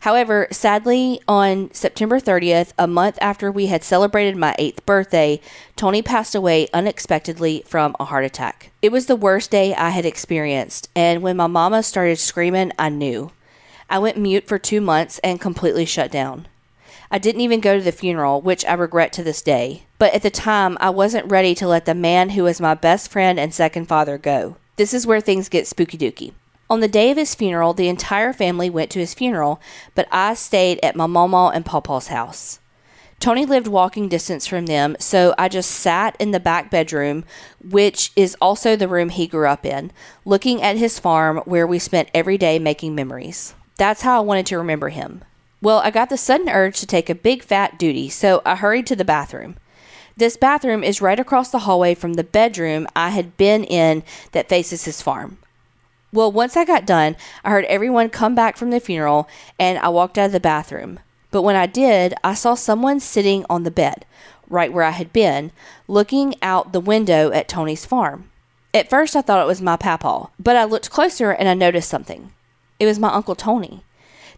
However, 0.05 0.47
sadly, 0.51 1.19
on 1.27 1.73
September 1.73 2.19
30th, 2.19 2.73
a 2.77 2.85
month 2.85 3.17
after 3.21 3.51
we 3.51 3.65
had 3.65 3.83
celebrated 3.83 4.37
my 4.37 4.53
eighth 4.59 4.85
birthday, 4.85 5.41
Tony 5.75 6.03
passed 6.03 6.35
away 6.35 6.67
unexpectedly 6.75 7.63
from 7.65 7.95
a 7.99 8.05
heart 8.05 8.23
attack. 8.23 8.69
It 8.83 8.91
was 8.91 9.07
the 9.07 9.15
worst 9.15 9.49
day 9.49 9.73
I 9.73 9.89
had 9.89 10.05
experienced, 10.05 10.89
and 10.95 11.23
when 11.23 11.35
my 11.35 11.47
mama 11.47 11.81
started 11.81 12.19
screaming, 12.19 12.71
I 12.77 12.89
knew. 12.89 13.31
I 13.89 13.97
went 13.97 14.19
mute 14.19 14.47
for 14.47 14.59
two 14.59 14.79
months 14.79 15.17
and 15.23 15.41
completely 15.41 15.85
shut 15.85 16.11
down. 16.11 16.47
I 17.09 17.17
didn't 17.17 17.41
even 17.41 17.59
go 17.59 17.75
to 17.75 17.83
the 17.83 17.91
funeral, 17.91 18.41
which 18.41 18.63
I 18.65 18.75
regret 18.75 19.11
to 19.13 19.23
this 19.23 19.41
day. 19.41 19.85
But 19.97 20.13
at 20.13 20.21
the 20.21 20.29
time, 20.29 20.77
I 20.79 20.91
wasn't 20.91 21.31
ready 21.31 21.55
to 21.55 21.67
let 21.67 21.85
the 21.85 21.95
man 21.95 22.29
who 22.29 22.43
was 22.43 22.61
my 22.61 22.75
best 22.75 23.09
friend 23.09 23.39
and 23.39 23.51
second 23.51 23.87
father 23.87 24.19
go. 24.19 24.57
This 24.75 24.93
is 24.93 25.07
where 25.07 25.19
things 25.19 25.49
get 25.49 25.65
spooky 25.65 25.97
dooky. 25.97 26.33
On 26.69 26.79
the 26.79 26.87
day 26.87 27.11
of 27.11 27.17
his 27.17 27.35
funeral, 27.35 27.73
the 27.73 27.87
entire 27.87 28.33
family 28.33 28.69
went 28.69 28.89
to 28.91 28.99
his 28.99 29.13
funeral, 29.13 29.61
but 29.93 30.07
I 30.11 30.33
stayed 30.33 30.79
at 30.81 30.95
my 30.95 31.05
mama 31.05 31.51
and 31.53 31.63
pawpaw's 31.63 32.07
house. 32.07 32.59
Tony 33.19 33.45
lived 33.45 33.67
walking 33.67 34.09
distance 34.09 34.45
from 34.45 34.65
them, 34.65 34.95
so 34.99 35.33
I 35.37 35.47
just 35.47 35.71
sat 35.71 36.15
in 36.19 36.31
the 36.31 36.39
back 36.39 36.69
bedroom, 36.69 37.23
which 37.63 38.11
is 38.15 38.35
also 38.41 38.75
the 38.75 38.87
room 38.87 39.09
he 39.09 39.27
grew 39.27 39.47
up 39.47 39.65
in, 39.65 39.91
looking 40.25 40.61
at 40.61 40.77
his 40.77 40.99
farm 40.99 41.37
where 41.45 41.65
we 41.65 41.79
spent 41.79 42.09
every 42.13 42.37
day 42.37 42.59
making 42.59 42.93
memories. 42.93 43.53
That's 43.77 44.01
how 44.01 44.17
I 44.17 44.25
wanted 44.25 44.45
to 44.47 44.57
remember 44.57 44.89
him. 44.89 45.23
Well, 45.61 45.79
I 45.79 45.91
got 45.91 46.09
the 46.09 46.17
sudden 46.17 46.49
urge 46.49 46.79
to 46.79 46.87
take 46.87 47.09
a 47.09 47.15
big 47.15 47.41
fat 47.41 47.79
duty, 47.79 48.09
so 48.09 48.41
I 48.45 48.55
hurried 48.55 48.87
to 48.87 48.95
the 48.95 49.05
bathroom. 49.05 49.55
This 50.17 50.37
bathroom 50.37 50.83
is 50.83 51.01
right 51.01 51.19
across 51.19 51.49
the 51.49 51.59
hallway 51.59 51.95
from 51.95 52.13
the 52.13 52.23
bedroom 52.23 52.87
I 52.95 53.09
had 53.09 53.37
been 53.37 53.63
in 53.63 54.03
that 54.31 54.49
faces 54.49 54.85
his 54.85 55.01
farm. 55.01 55.37
Well, 56.15 56.31
once 56.31 56.55
I 56.55 56.63
got 56.63 56.85
done, 56.85 57.17
I 57.43 57.49
heard 57.49 57.65
everyone 57.65 58.09
come 58.09 58.35
back 58.35 58.55
from 58.55 58.69
the 58.69 58.79
funeral 58.79 59.27
and 59.59 59.77
I 59.79 59.89
walked 59.89 60.17
out 60.17 60.27
of 60.27 60.31
the 60.31 60.39
bathroom. 60.39 61.01
But 61.29 61.41
when 61.41 61.57
I 61.57 61.65
did, 61.65 62.13
I 62.23 62.35
saw 62.35 62.55
someone 62.55 63.01
sitting 63.01 63.45
on 63.49 63.63
the 63.63 63.69
bed, 63.69 64.05
right 64.47 64.71
where 64.71 64.85
I 64.85 64.91
had 64.91 65.11
been, 65.11 65.51
looking 65.89 66.35
out 66.41 66.71
the 66.71 66.79
window 66.79 67.33
at 67.33 67.49
Tony's 67.49 67.85
farm. 67.85 68.31
At 68.73 68.89
first, 68.89 69.13
I 69.17 69.21
thought 69.21 69.43
it 69.43 69.47
was 69.47 69.61
my 69.61 69.75
papaw, 69.75 70.29
but 70.39 70.55
I 70.55 70.63
looked 70.63 70.89
closer 70.89 71.31
and 71.31 71.49
I 71.49 71.53
noticed 71.53 71.89
something. 71.89 72.31
It 72.79 72.85
was 72.85 72.97
my 72.97 73.09
Uncle 73.09 73.35
Tony. 73.35 73.83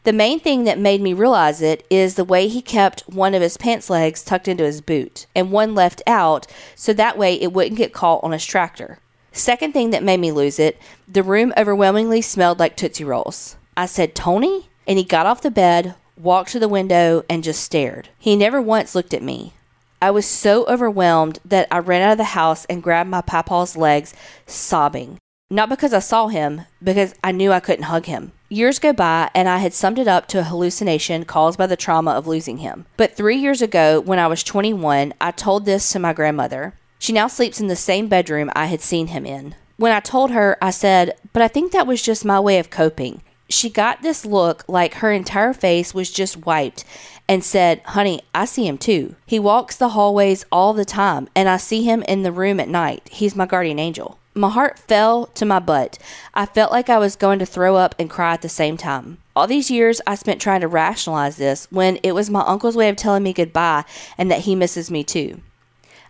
The 0.02 0.14
main 0.14 0.40
thing 0.40 0.64
that 0.64 0.80
made 0.80 1.02
me 1.02 1.14
realize 1.14 1.62
it 1.62 1.86
is 1.92 2.16
the 2.16 2.24
way 2.24 2.48
he 2.48 2.62
kept 2.64 3.02
one 3.02 3.36
of 3.36 3.44
his 3.44 3.56
pants 3.56 3.88
legs 3.88 4.24
tucked 4.24 4.48
into 4.48 4.64
his 4.64 4.82
boot 4.82 5.28
and 5.36 5.52
one 5.52 5.76
left 5.76 6.02
out 6.08 6.48
so 6.76 6.92
that 6.94 7.20
way 7.20 7.36
it 7.36 7.54
wouldn't 7.54 7.78
get 7.78 7.94
caught 7.94 8.24
on 8.24 8.32
his 8.32 8.46
tractor. 8.46 8.98
Second 9.38 9.72
thing 9.72 9.92
that 9.92 10.04
made 10.04 10.20
me 10.20 10.32
lose 10.32 10.58
it, 10.58 10.82
the 11.08 11.22
room 11.22 11.54
overwhelmingly 11.56 12.22
smelled 12.22 12.58
like 12.60 12.76
Tootsie 12.76 13.04
Rolls. 13.04 13.56
I 13.78 13.86
said, 13.86 14.16
Tony? 14.16 14.68
And 14.88 14.98
he 14.98 15.04
got 15.04 15.28
off 15.28 15.42
the 15.44 15.52
bed, 15.52 15.94
walked 16.18 16.52
to 16.54 16.60
the 16.60 16.68
window, 16.68 17.24
and 17.30 17.44
just 17.44 17.64
stared. 17.64 18.10
He 18.18 18.36
never 18.36 18.60
once 18.60 18.96
looked 18.96 19.14
at 19.14 19.22
me. 19.22 19.54
I 20.02 20.10
was 20.10 20.26
so 20.26 20.66
overwhelmed 20.66 21.38
that 21.46 21.68
I 21.70 21.78
ran 21.78 22.02
out 22.02 22.14
of 22.14 22.18
the 22.18 22.24
house 22.24 22.66
and 22.66 22.82
grabbed 22.82 23.12
my 23.12 23.22
papaw's 23.22 23.78
legs, 23.78 24.16
sobbing. 24.48 25.20
Not 25.52 25.70
because 25.70 25.94
I 25.94 26.00
saw 26.00 26.30
him, 26.30 26.64
because 26.84 27.14
I 27.24 27.32
knew 27.32 27.52
I 27.52 27.60
couldn't 27.60 27.86
hug 27.86 28.08
him. 28.08 28.32
Years 28.50 28.80
go 28.80 28.92
by, 28.92 29.30
and 29.36 29.48
I 29.48 29.60
had 29.60 29.74
summed 29.74 30.00
it 30.00 30.08
up 30.08 30.28
to 30.30 30.40
a 30.40 30.44
hallucination 30.44 31.26
caused 31.26 31.60
by 31.60 31.68
the 31.68 31.78
trauma 31.78 32.12
of 32.12 32.26
losing 32.26 32.58
him. 32.58 32.88
But 32.98 33.16
three 33.16 33.38
years 33.38 33.62
ago, 33.62 34.00
when 34.00 34.18
I 34.18 34.26
was 34.26 34.44
21, 34.44 35.14
I 35.22 35.30
told 35.30 35.66
this 35.66 35.92
to 35.92 36.00
my 36.00 36.14
grandmother. 36.14 36.74
She 37.00 37.14
now 37.14 37.28
sleeps 37.28 37.60
in 37.60 37.68
the 37.68 37.76
same 37.76 38.08
bedroom 38.08 38.52
I 38.56 38.66
had 38.66 38.82
seen 38.82 39.08
him 39.08 39.26
in. 39.26 39.56
When 39.78 39.92
I 39.92 40.00
told 40.00 40.32
her, 40.32 40.58
I 40.62 40.72
said, 40.72 41.16
But 41.34 41.44
I 41.44 41.48
think 41.48 41.72
that 41.72 41.88
was 41.88 42.02
just 42.02 42.26
my 42.26 42.40
way 42.40 42.58
of 42.60 42.70
coping. 42.70 43.22
She 43.50 43.70
got 43.70 44.02
this 44.02 44.26
look 44.26 44.66
like 44.68 44.96
her 44.96 45.12
entire 45.12 45.54
face 45.54 45.94
was 45.94 46.12
just 46.12 46.46
wiped 46.46 46.84
and 47.30 47.44
said, 47.44 47.82
Honey, 47.86 48.22
I 48.34 48.46
see 48.46 48.68
him 48.68 48.78
too. 48.78 49.16
He 49.26 49.40
walks 49.40 49.76
the 49.76 49.90
hallways 49.90 50.46
all 50.52 50.74
the 50.74 50.86
time, 50.86 51.30
and 51.36 51.48
I 51.48 51.58
see 51.58 51.84
him 51.84 52.04
in 52.04 52.24
the 52.24 52.32
room 52.32 52.60
at 52.60 52.68
night. 52.68 53.08
He's 53.12 53.36
my 53.36 53.46
guardian 53.46 53.80
angel. 53.80 54.18
My 54.34 54.50
heart 54.50 54.78
fell 54.78 55.28
to 55.28 55.46
my 55.46 55.60
butt. 55.60 55.98
I 56.34 56.46
felt 56.46 56.72
like 56.72 56.90
I 56.90 57.00
was 57.00 57.16
going 57.16 57.40
to 57.40 57.46
throw 57.46 57.76
up 57.76 57.96
and 57.98 58.10
cry 58.10 58.34
at 58.34 58.42
the 58.42 58.50
same 58.50 58.78
time. 58.78 59.18
All 59.36 59.48
these 59.48 59.72
years 59.72 60.00
I 60.06 60.16
spent 60.16 60.42
trying 60.42 60.62
to 60.62 60.68
rationalize 60.68 61.38
this 61.38 61.68
when 61.72 61.98
it 62.04 62.14
was 62.14 62.30
my 62.30 62.42
uncle's 62.42 62.76
way 62.76 62.90
of 62.90 62.96
telling 62.96 63.24
me 63.24 63.34
goodbye 63.34 63.84
and 64.18 64.30
that 64.30 64.42
he 64.42 64.54
misses 64.56 64.92
me 64.92 65.04
too. 65.04 65.42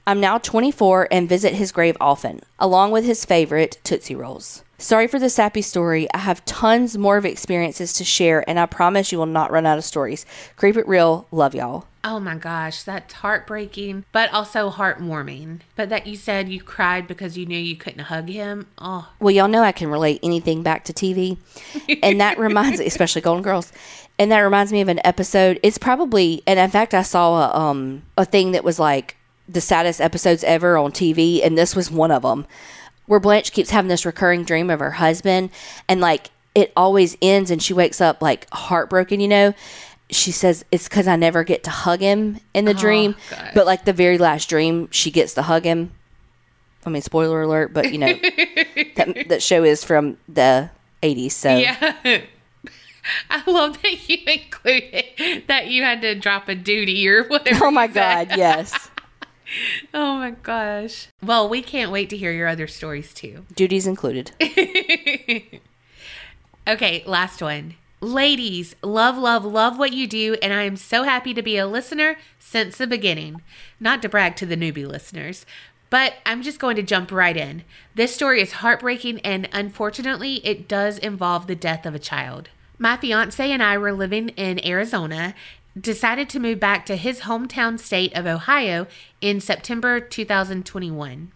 I'm 0.07 0.21
now 0.21 0.37
24 0.37 1.09
and 1.11 1.27
visit 1.27 1.53
his 1.55 1.73
grave 1.73 1.97
often, 1.99 2.39
along 2.59 2.91
with 2.91 3.03
his 3.03 3.25
favorite, 3.25 3.77
Tootsie 3.83 4.15
Rolls. 4.15 4.63
Sorry 4.77 5.05
for 5.05 5.19
the 5.19 5.29
sappy 5.29 5.61
story. 5.61 6.07
I 6.13 6.19
have 6.19 6.45
tons 6.45 6.97
more 6.97 7.17
of 7.17 7.25
experiences 7.25 7.91
to 7.91 8.05
share, 8.05 8.49
and 8.49 8.57
I 8.57 8.67
promise 8.67 9.11
you 9.11 9.17
will 9.17 9.25
not 9.25 9.51
run 9.51 9.65
out 9.65 9.77
of 9.77 9.83
stories. 9.83 10.25
Creep 10.55 10.77
it 10.77 10.87
real. 10.87 11.27
Love 11.29 11.53
y'all. 11.53 11.87
Oh 12.05 12.21
my 12.21 12.35
gosh, 12.35 12.83
that's 12.83 13.15
heartbreaking, 13.15 14.05
but 14.13 14.31
also 14.31 14.69
heartwarming. 14.69 15.59
But 15.75 15.89
that 15.89 16.07
you 16.07 16.15
said 16.15 16.47
you 16.47 16.61
cried 16.61 17.05
because 17.05 17.37
you 17.37 17.45
knew 17.45 17.59
you 17.59 17.75
couldn't 17.75 18.05
hug 18.05 18.29
him. 18.29 18.67
Oh, 18.77 19.09
Well, 19.19 19.31
y'all 19.31 19.49
know 19.49 19.61
I 19.61 19.73
can 19.73 19.89
relate 19.89 20.21
anything 20.23 20.63
back 20.63 20.85
to 20.85 20.93
TV. 20.93 21.37
And 22.01 22.21
that 22.21 22.39
reminds 22.39 22.79
me, 22.79 22.85
especially 22.85 23.23
Golden 23.23 23.43
Girls. 23.43 23.73
And 24.17 24.31
that 24.31 24.39
reminds 24.39 24.71
me 24.71 24.79
of 24.79 24.87
an 24.87 25.01
episode. 25.03 25.59
It's 25.63 25.77
probably, 25.77 26.43
and 26.47 26.57
in 26.57 26.69
fact, 26.69 26.93
I 26.93 27.01
saw 27.01 27.51
a, 27.51 27.59
um, 27.59 28.03
a 28.15 28.23
thing 28.23 28.53
that 28.53 28.63
was 28.63 28.79
like 28.79 29.16
the 29.47 29.61
saddest 29.61 30.01
episodes 30.01 30.43
ever 30.43 30.77
on 30.77 30.91
TV, 30.91 31.43
and 31.43 31.57
this 31.57 31.75
was 31.75 31.89
one 31.89 32.11
of 32.11 32.23
them, 32.23 32.45
where 33.05 33.19
Blanche 33.19 33.51
keeps 33.51 33.69
having 33.69 33.89
this 33.89 34.05
recurring 34.05 34.43
dream 34.43 34.69
of 34.69 34.79
her 34.79 34.91
husband, 34.91 35.49
and 35.87 36.01
like 36.01 36.29
it 36.55 36.71
always 36.75 37.17
ends, 37.21 37.51
and 37.51 37.61
she 37.61 37.73
wakes 37.73 38.01
up 38.01 38.21
like 38.21 38.47
heartbroken, 38.53 39.19
you 39.19 39.27
know. 39.27 39.53
She 40.09 40.31
says 40.31 40.63
it's 40.71 40.87
because 40.87 41.07
I 41.07 41.17
never 41.17 41.43
get 41.43 41.63
to 41.65 41.69
hug 41.69 41.99
him 41.99 42.39
in 42.53 42.65
the 42.65 42.71
oh, 42.71 42.79
dream, 42.79 43.15
gosh. 43.29 43.51
but 43.53 43.65
like 43.65 43.85
the 43.85 43.93
very 43.93 44.17
last 44.17 44.49
dream, 44.49 44.87
she 44.91 45.11
gets 45.11 45.33
to 45.33 45.41
hug 45.41 45.63
him. 45.63 45.91
I 46.85 46.89
mean, 46.89 47.01
spoiler 47.01 47.41
alert, 47.41 47.73
but 47.73 47.91
you 47.91 47.97
know 47.97 48.13
that 48.95 49.25
that 49.27 49.43
show 49.43 49.63
is 49.63 49.83
from 49.83 50.17
the 50.29 50.69
'80s, 51.03 51.31
so 51.31 51.57
yeah. 51.57 51.95
I 53.29 53.49
love 53.49 53.81
that 53.81 54.09
you 54.09 54.17
included 54.25 55.45
that 55.47 55.67
you 55.67 55.83
had 55.83 56.01
to 56.01 56.15
drop 56.15 56.49
a 56.49 56.55
duty 56.55 57.07
or 57.07 57.23
whatever. 57.23 57.65
Oh 57.65 57.71
my. 57.71 57.87
God, 57.87 58.29
yes. 58.35 58.89
Oh 59.93 60.15
my 60.17 60.31
gosh. 60.31 61.07
Well, 61.23 61.47
we 61.47 61.61
can't 61.61 61.91
wait 61.91 62.09
to 62.09 62.17
hear 62.17 62.31
your 62.31 62.47
other 62.47 62.67
stories 62.67 63.13
too. 63.13 63.45
Duties 63.55 63.87
included. 63.87 64.31
Okay, 66.67 67.01
last 67.05 67.41
one. 67.41 67.75
Ladies, 68.01 68.75
love, 68.83 69.17
love, 69.17 69.45
love 69.45 69.79
what 69.79 69.93
you 69.93 70.05
do, 70.05 70.35
and 70.41 70.53
I 70.53 70.63
am 70.63 70.75
so 70.75 71.03
happy 71.03 71.33
to 71.33 71.41
be 71.41 71.57
a 71.57 71.65
listener 71.65 72.17
since 72.37 72.77
the 72.77 72.85
beginning. 72.85 73.41
Not 73.79 74.01
to 74.01 74.09
brag 74.09 74.35
to 74.35 74.45
the 74.45 74.57
newbie 74.57 74.85
listeners, 74.85 75.45
but 75.89 76.15
I'm 76.25 76.43
just 76.43 76.59
going 76.59 76.75
to 76.75 76.83
jump 76.83 77.11
right 77.11 77.35
in. 77.35 77.63
This 77.95 78.13
story 78.13 78.41
is 78.41 78.51
heartbreaking, 78.53 79.21
and 79.21 79.47
unfortunately, 79.51 80.45
it 80.45 80.67
does 80.67 80.99
involve 80.99 81.47
the 81.47 81.55
death 81.55 81.85
of 81.85 81.95
a 81.95 81.99
child. 81.99 82.49
My 82.77 82.97
fiance 82.97 83.49
and 83.51 83.63
I 83.63 83.77
were 83.77 83.93
living 83.93 84.29
in 84.29 84.63
Arizona, 84.63 85.33
decided 85.79 86.29
to 86.29 86.39
move 86.39 86.59
back 86.59 86.85
to 86.85 86.95
his 86.95 87.21
hometown 87.21 87.79
state 87.79 88.15
of 88.15 88.25
Ohio 88.25 88.87
in 89.21 89.39
September 89.39 89.99
2021. 89.99 91.31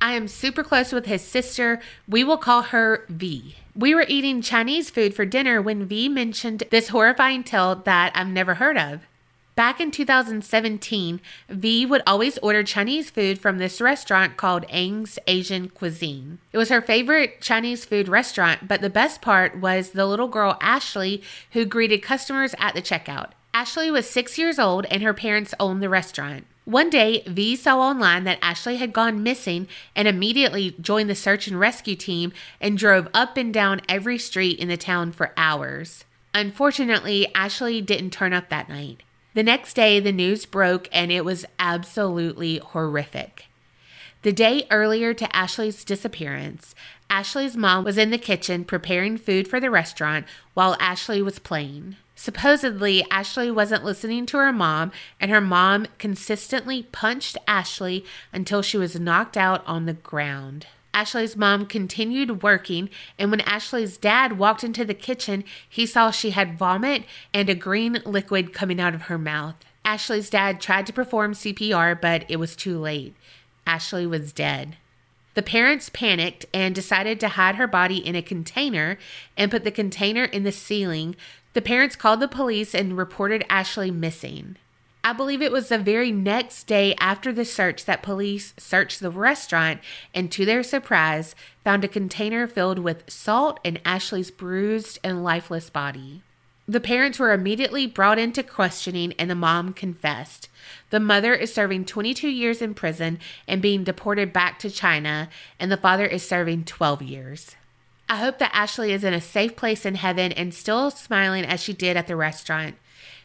I 0.00 0.12
am 0.12 0.28
super 0.28 0.62
close 0.62 0.92
with 0.92 1.06
his 1.06 1.22
sister. 1.22 1.80
We 2.06 2.22
will 2.22 2.36
call 2.36 2.62
her 2.62 3.04
V. 3.08 3.56
We 3.74 3.94
were 3.94 4.04
eating 4.08 4.42
Chinese 4.42 4.90
food 4.90 5.14
for 5.14 5.24
dinner 5.24 5.60
when 5.62 5.86
V 5.86 6.08
mentioned 6.08 6.64
this 6.70 6.88
horrifying 6.88 7.44
tale 7.44 7.76
that 7.84 8.12
I've 8.14 8.28
never 8.28 8.54
heard 8.54 8.76
of. 8.76 9.00
Back 9.54 9.80
in 9.80 9.90
2017, 9.90 11.18
V 11.48 11.86
would 11.86 12.02
always 12.06 12.36
order 12.38 12.62
Chinese 12.62 13.08
food 13.08 13.38
from 13.38 13.56
this 13.56 13.80
restaurant 13.80 14.36
called 14.36 14.66
Ang's 14.68 15.18
Asian 15.26 15.70
Cuisine. 15.70 16.40
It 16.52 16.58
was 16.58 16.68
her 16.68 16.82
favorite 16.82 17.40
Chinese 17.40 17.86
food 17.86 18.06
restaurant, 18.06 18.68
but 18.68 18.82
the 18.82 18.90
best 18.90 19.22
part 19.22 19.58
was 19.58 19.90
the 19.90 20.04
little 20.04 20.28
girl 20.28 20.58
Ashley 20.60 21.22
who 21.52 21.64
greeted 21.64 22.02
customers 22.02 22.54
at 22.58 22.74
the 22.74 22.82
checkout. 22.82 23.30
Ashley 23.58 23.90
was 23.90 24.06
six 24.06 24.36
years 24.36 24.58
old 24.58 24.84
and 24.90 25.02
her 25.02 25.14
parents 25.14 25.54
owned 25.58 25.82
the 25.82 25.88
restaurant. 25.88 26.44
One 26.66 26.90
day, 26.90 27.22
V 27.26 27.56
saw 27.56 27.80
online 27.80 28.24
that 28.24 28.38
Ashley 28.42 28.76
had 28.76 28.92
gone 28.92 29.22
missing 29.22 29.66
and 29.94 30.06
immediately 30.06 30.76
joined 30.78 31.08
the 31.08 31.14
search 31.14 31.48
and 31.48 31.58
rescue 31.58 31.96
team 31.96 32.34
and 32.60 32.76
drove 32.76 33.08
up 33.14 33.38
and 33.38 33.54
down 33.54 33.80
every 33.88 34.18
street 34.18 34.58
in 34.58 34.68
the 34.68 34.76
town 34.76 35.10
for 35.10 35.32
hours. 35.38 36.04
Unfortunately, 36.34 37.34
Ashley 37.34 37.80
didn't 37.80 38.10
turn 38.10 38.34
up 38.34 38.50
that 38.50 38.68
night. 38.68 39.02
The 39.32 39.42
next 39.42 39.72
day, 39.72 40.00
the 40.00 40.12
news 40.12 40.44
broke 40.44 40.86
and 40.92 41.10
it 41.10 41.24
was 41.24 41.46
absolutely 41.58 42.58
horrific. 42.58 43.46
The 44.20 44.32
day 44.34 44.66
earlier 44.70 45.14
to 45.14 45.34
Ashley's 45.34 45.82
disappearance, 45.82 46.74
Ashley's 47.08 47.56
mom 47.56 47.84
was 47.84 47.96
in 47.96 48.10
the 48.10 48.18
kitchen 48.18 48.66
preparing 48.66 49.16
food 49.16 49.48
for 49.48 49.60
the 49.60 49.70
restaurant 49.70 50.26
while 50.52 50.76
Ashley 50.78 51.22
was 51.22 51.38
playing. 51.38 51.96
Supposedly, 52.18 53.04
Ashley 53.10 53.50
wasn't 53.50 53.84
listening 53.84 54.24
to 54.26 54.38
her 54.38 54.52
mom, 54.52 54.90
and 55.20 55.30
her 55.30 55.40
mom 55.40 55.86
consistently 55.98 56.84
punched 56.84 57.36
Ashley 57.46 58.06
until 58.32 58.62
she 58.62 58.78
was 58.78 58.98
knocked 58.98 59.36
out 59.36 59.64
on 59.66 59.84
the 59.84 59.92
ground. 59.92 60.66
Ashley's 60.94 61.36
mom 61.36 61.66
continued 61.66 62.42
working, 62.42 62.88
and 63.18 63.30
when 63.30 63.42
Ashley's 63.42 63.98
dad 63.98 64.38
walked 64.38 64.64
into 64.64 64.82
the 64.82 64.94
kitchen, 64.94 65.44
he 65.68 65.84
saw 65.84 66.10
she 66.10 66.30
had 66.30 66.58
vomit 66.58 67.04
and 67.34 67.50
a 67.50 67.54
green 67.54 68.00
liquid 68.06 68.54
coming 68.54 68.80
out 68.80 68.94
of 68.94 69.02
her 69.02 69.18
mouth. 69.18 69.56
Ashley's 69.84 70.30
dad 70.30 70.58
tried 70.58 70.86
to 70.86 70.94
perform 70.94 71.34
CPR, 71.34 72.00
but 72.00 72.24
it 72.30 72.36
was 72.36 72.56
too 72.56 72.78
late. 72.78 73.14
Ashley 73.66 74.06
was 74.06 74.32
dead. 74.32 74.78
The 75.36 75.42
parents 75.42 75.90
panicked 75.90 76.46
and 76.54 76.74
decided 76.74 77.20
to 77.20 77.28
hide 77.28 77.56
her 77.56 77.66
body 77.66 77.98
in 77.98 78.16
a 78.16 78.22
container 78.22 78.96
and 79.36 79.50
put 79.50 79.64
the 79.64 79.70
container 79.70 80.24
in 80.24 80.44
the 80.44 80.50
ceiling 80.50 81.14
the 81.56 81.62
parents 81.62 81.96
called 81.96 82.20
the 82.20 82.28
police 82.28 82.74
and 82.74 82.98
reported 82.98 83.42
Ashley 83.48 83.90
missing. 83.90 84.58
I 85.02 85.14
believe 85.14 85.40
it 85.40 85.50
was 85.50 85.70
the 85.70 85.78
very 85.78 86.12
next 86.12 86.64
day 86.64 86.94
after 87.00 87.32
the 87.32 87.46
search 87.46 87.86
that 87.86 88.02
police 88.02 88.52
searched 88.58 89.00
the 89.00 89.08
restaurant 89.08 89.80
and, 90.12 90.30
to 90.32 90.44
their 90.44 90.62
surprise, 90.62 91.34
found 91.64 91.82
a 91.82 91.88
container 91.88 92.46
filled 92.46 92.78
with 92.78 93.10
salt 93.10 93.58
and 93.64 93.80
Ashley's 93.86 94.30
bruised 94.30 94.98
and 95.02 95.24
lifeless 95.24 95.70
body. 95.70 96.22
The 96.68 96.78
parents 96.78 97.18
were 97.18 97.32
immediately 97.32 97.86
brought 97.86 98.18
into 98.18 98.42
questioning 98.42 99.14
and 99.18 99.30
the 99.30 99.34
mom 99.34 99.72
confessed. 99.72 100.50
The 100.90 101.00
mother 101.00 101.32
is 101.32 101.54
serving 101.54 101.86
22 101.86 102.28
years 102.28 102.60
in 102.60 102.74
prison 102.74 103.18
and 103.48 103.62
being 103.62 103.82
deported 103.82 104.30
back 104.30 104.58
to 104.58 104.68
China, 104.68 105.30
and 105.58 105.72
the 105.72 105.78
father 105.78 106.04
is 106.04 106.22
serving 106.22 106.64
12 106.64 107.00
years. 107.00 107.56
I 108.08 108.16
hope 108.16 108.38
that 108.38 108.54
Ashley 108.54 108.92
is 108.92 109.02
in 109.02 109.12
a 109.12 109.20
safe 109.20 109.56
place 109.56 109.84
in 109.84 109.96
heaven 109.96 110.32
and 110.32 110.54
still 110.54 110.90
smiling 110.90 111.44
as 111.44 111.60
she 111.60 111.72
did 111.72 111.96
at 111.96 112.06
the 112.06 112.16
restaurant. 112.16 112.76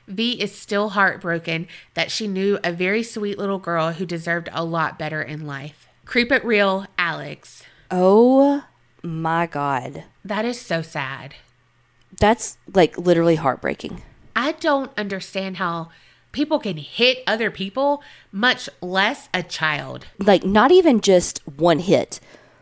V 0.08 0.42
is 0.42 0.54
still 0.54 0.90
heartbroken 0.90 1.68
that 1.94 2.12
she 2.12 2.28
knew 2.28 2.58
a 2.64 2.72
very 2.72 3.04
sweet 3.04 3.38
little 3.38 3.60
girl 3.60 3.92
who 3.94 4.06
deserved 4.06 4.50
a 4.52 4.66
lot 4.66 4.98
better 4.98 5.22
in 5.22 5.46
life. 5.46 5.88
Creep 6.06 6.32
it 6.32 6.44
real, 6.44 6.88
Alex. 6.98 7.64
Oh 7.92 8.64
my 9.04 9.46
God. 9.46 10.06
That 10.26 10.46
is 10.46 10.60
so 10.60 10.82
sad. 10.82 11.36
That's 12.20 12.58
like 12.74 12.98
literally 12.98 13.36
heartbreaking. 13.36 14.02
I 14.36 14.54
don't 14.54 14.92
understand 14.98 15.58
how 15.58 15.90
people 16.32 16.60
can 16.60 16.78
hit 16.78 17.20
other 17.28 17.52
people, 17.52 18.02
much 18.32 18.70
less 18.82 19.30
a 19.34 19.44
child. 19.44 20.08
Like, 20.18 20.46
not 20.46 20.72
even 20.72 21.02
just 21.02 21.46
one 21.48 21.80
hit 21.80 22.20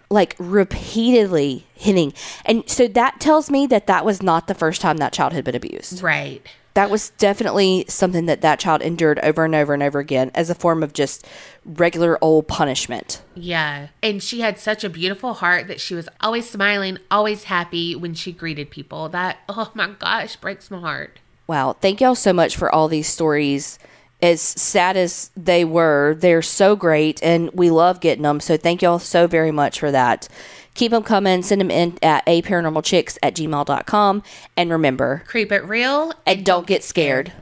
like 0.10 0.36
repeatedly 0.40 1.66
hitting. 1.76 2.14
And 2.46 2.68
so 2.70 2.88
that 2.88 3.20
tells 3.20 3.50
me 3.50 3.68
that 3.68 3.88
that 3.88 4.06
was 4.06 4.24
not 4.24 4.48
the 4.48 4.56
first 4.56 4.82
time 4.82 4.98
that 4.98 5.14
child 5.14 5.34
had 5.34 5.44
been 5.44 5.56
abused. 5.56 6.02
Right. 6.02 6.46
That 6.74 6.90
was 6.90 7.10
definitely 7.12 7.86
something 7.88 8.26
that 8.28 8.42
that 8.42 8.60
child 8.60 8.82
endured 8.82 9.20
over 9.20 9.44
and 9.44 9.54
over 9.54 9.74
and 9.74 9.84
over 9.84 10.00
again 10.00 10.32
as 10.34 10.50
a 10.50 10.56
form 10.56 10.82
of 10.82 10.94
just 10.94 11.28
regular 11.66 12.18
old 12.22 12.48
punishment. 12.48 13.22
Yeah. 13.36 13.90
And 14.02 14.24
she 14.24 14.42
had 14.42 14.60
such 14.60 14.84
a 14.84 14.90
beautiful 14.90 15.34
heart 15.34 15.68
that 15.68 15.82
she 15.82 15.94
was 15.94 16.08
always 16.22 16.50
smiling, 16.50 16.98
always 17.12 17.46
happy 17.46 17.96
when 17.96 18.14
she 18.14 18.32
greeted 18.32 18.70
people. 18.70 19.10
That, 19.10 19.40
oh 19.50 19.72
my 19.74 19.90
gosh, 20.00 20.36
breaks 20.38 20.72
my 20.72 20.80
heart. 20.80 21.20
Wow. 21.48 21.74
Thank 21.74 22.02
y'all 22.02 22.16
so 22.16 22.34
much 22.34 22.56
for 22.56 22.74
all 22.74 22.88
these 22.88 23.08
stories 23.08 23.80
as 24.22 24.42
sad 24.42 24.98
as 24.98 25.32
they 25.36 25.64
were, 25.64 26.16
they're 26.18 26.42
so 26.42 26.76
great 26.76 27.22
and 27.24 27.50
we 27.54 27.70
love 27.70 28.02
getting 28.02 28.24
them. 28.24 28.40
So 28.40 28.58
thank 28.58 28.82
y'all 28.82 29.00
so 29.00 29.28
very 29.28 29.52
much 29.52 29.80
for 29.80 29.92
that. 29.92 30.28
Keep 30.74 30.92
them 30.92 31.04
coming. 31.04 31.42
Send 31.42 31.62
them 31.62 31.72
in 31.72 31.98
at 32.02 32.24
a 32.28 32.42
paranormal 32.42 32.84
chicks 32.84 33.18
at 33.22 33.36
gmail.com. 33.36 34.24
And 34.56 34.72
remember, 34.72 35.24
creep 35.28 35.52
it 35.52 35.66
real 35.66 36.14
and 36.26 36.46
don't 36.46 36.68
get 36.68 36.84
scared. 36.84 37.34